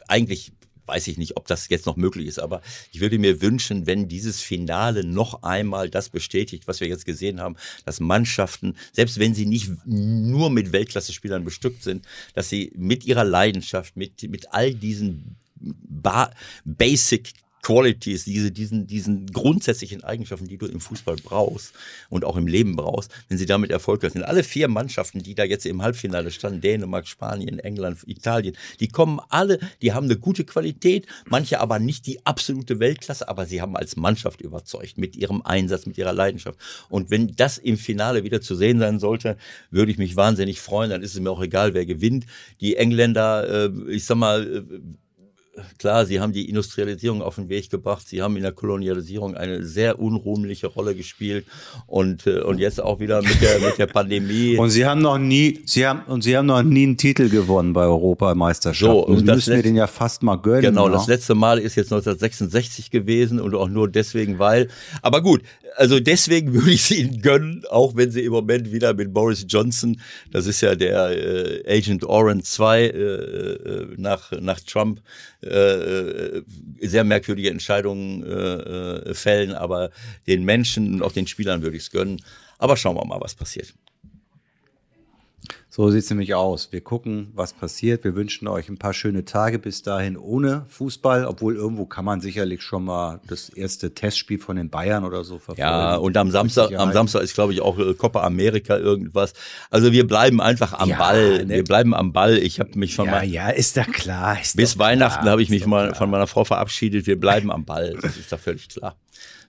[0.09, 0.51] eigentlich
[0.87, 2.61] weiß ich nicht, ob das jetzt noch möglich ist, aber
[2.93, 7.41] ich würde mir wünschen, wenn dieses Finale noch einmal das bestätigt, was wir jetzt gesehen
[7.41, 12.05] haben, dass Mannschaften, selbst wenn sie nicht nur mit Weltklasse-Spielern bestückt sind,
[12.35, 16.31] dass sie mit ihrer Leidenschaft, mit, mit all diesen ba
[16.63, 17.33] Basic
[17.67, 21.73] Qualities, diese, diesen, diesen grundsätzlichen Eigenschaften, die du im Fußball brauchst
[22.09, 24.23] und auch im Leben brauchst, wenn sie damit erfolgreich sind.
[24.23, 29.19] Alle vier Mannschaften, die da jetzt im Halbfinale standen, Dänemark, Spanien, England, Italien, die kommen
[29.27, 33.75] alle, die haben eine gute Qualität, manche aber nicht die absolute Weltklasse, aber sie haben
[33.75, 36.57] als Mannschaft überzeugt mit ihrem Einsatz, mit ihrer Leidenschaft.
[36.87, 39.35] Und wenn das im Finale wieder zu sehen sein sollte,
[39.71, 40.89] würde ich mich wahnsinnig freuen.
[40.89, 42.27] Dann ist es mir auch egal, wer gewinnt.
[42.61, 44.79] Die Engländer, äh, ich sag mal, äh,
[45.77, 48.07] Klar, sie haben die Industrialisierung auf den Weg gebracht.
[48.07, 51.45] Sie haben in der Kolonialisierung eine sehr unruhmliche Rolle gespielt
[51.87, 54.57] und äh, und jetzt auch wieder mit der mit der Pandemie.
[54.57, 57.73] Und sie haben noch nie, sie haben und sie haben noch nie einen Titel gewonnen
[57.73, 58.95] bei Europameisterschaften.
[58.95, 60.61] So, und das müssen wir den ja fast mal gönnen.
[60.61, 60.93] Genau, ne?
[60.93, 64.67] das letzte Mal ist jetzt 1966 gewesen und auch nur deswegen, weil.
[65.01, 65.41] Aber gut,
[65.77, 69.45] also deswegen würde ich es ihnen gönnen, auch wenn sie im Moment wieder mit Boris
[69.47, 69.99] Johnson,
[70.31, 75.01] das ist ja der äh, Agent Orange 2 äh, äh, nach, nach Trump,
[75.47, 76.43] äh, äh,
[76.81, 79.91] sehr merkwürdige Entscheidungen äh, äh, fällen, aber
[80.27, 82.21] den Menschen und auch den Spielern würde ich es gönnen.
[82.57, 83.73] Aber schauen wir mal, was passiert.
[85.77, 86.69] So sieht's nämlich aus.
[86.71, 88.03] Wir gucken, was passiert.
[88.03, 92.19] Wir wünschen euch ein paar schöne Tage bis dahin ohne Fußball, obwohl irgendwo kann man
[92.19, 95.61] sicherlich schon mal das erste Testspiel von den Bayern oder so verfolgen.
[95.61, 96.91] Ja, und am Samstag, am.
[96.93, 99.33] Samstag ist, glaube ich, auch äh, Copa America irgendwas.
[99.69, 101.45] Also wir bleiben einfach am Ja, Ball.
[101.45, 101.53] ne?
[101.53, 102.39] Wir bleiben am Ball.
[102.39, 104.41] Ich habe mich von Ja, mal, ja, ist da klar.
[104.41, 107.05] Ist bis Weihnachten habe ich mich mal von meiner Frau verabschiedet.
[107.05, 107.95] Wir bleiben am Ball.
[108.01, 108.95] Das ist doch völlig klar.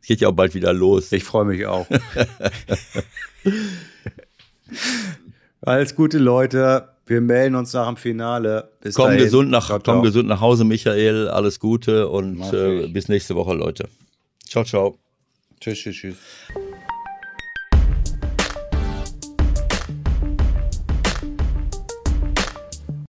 [0.03, 1.11] Es geht ja auch bald wieder los.
[1.11, 1.87] Ich freue mich auch.
[5.63, 6.89] Alles gute Leute.
[7.07, 8.71] Wir melden uns nach dem Finale.
[8.81, 9.21] Bis komm dahin.
[9.25, 9.95] gesund nach, Ciao, ciao.
[9.95, 11.29] komm gesund nach Hause, Michael.
[11.29, 13.89] Alles Gute und äh, bis nächste Woche, Leute.
[14.47, 14.99] Ciao, ciao.
[15.61, 16.17] Tschüss, tschüss, tschüss.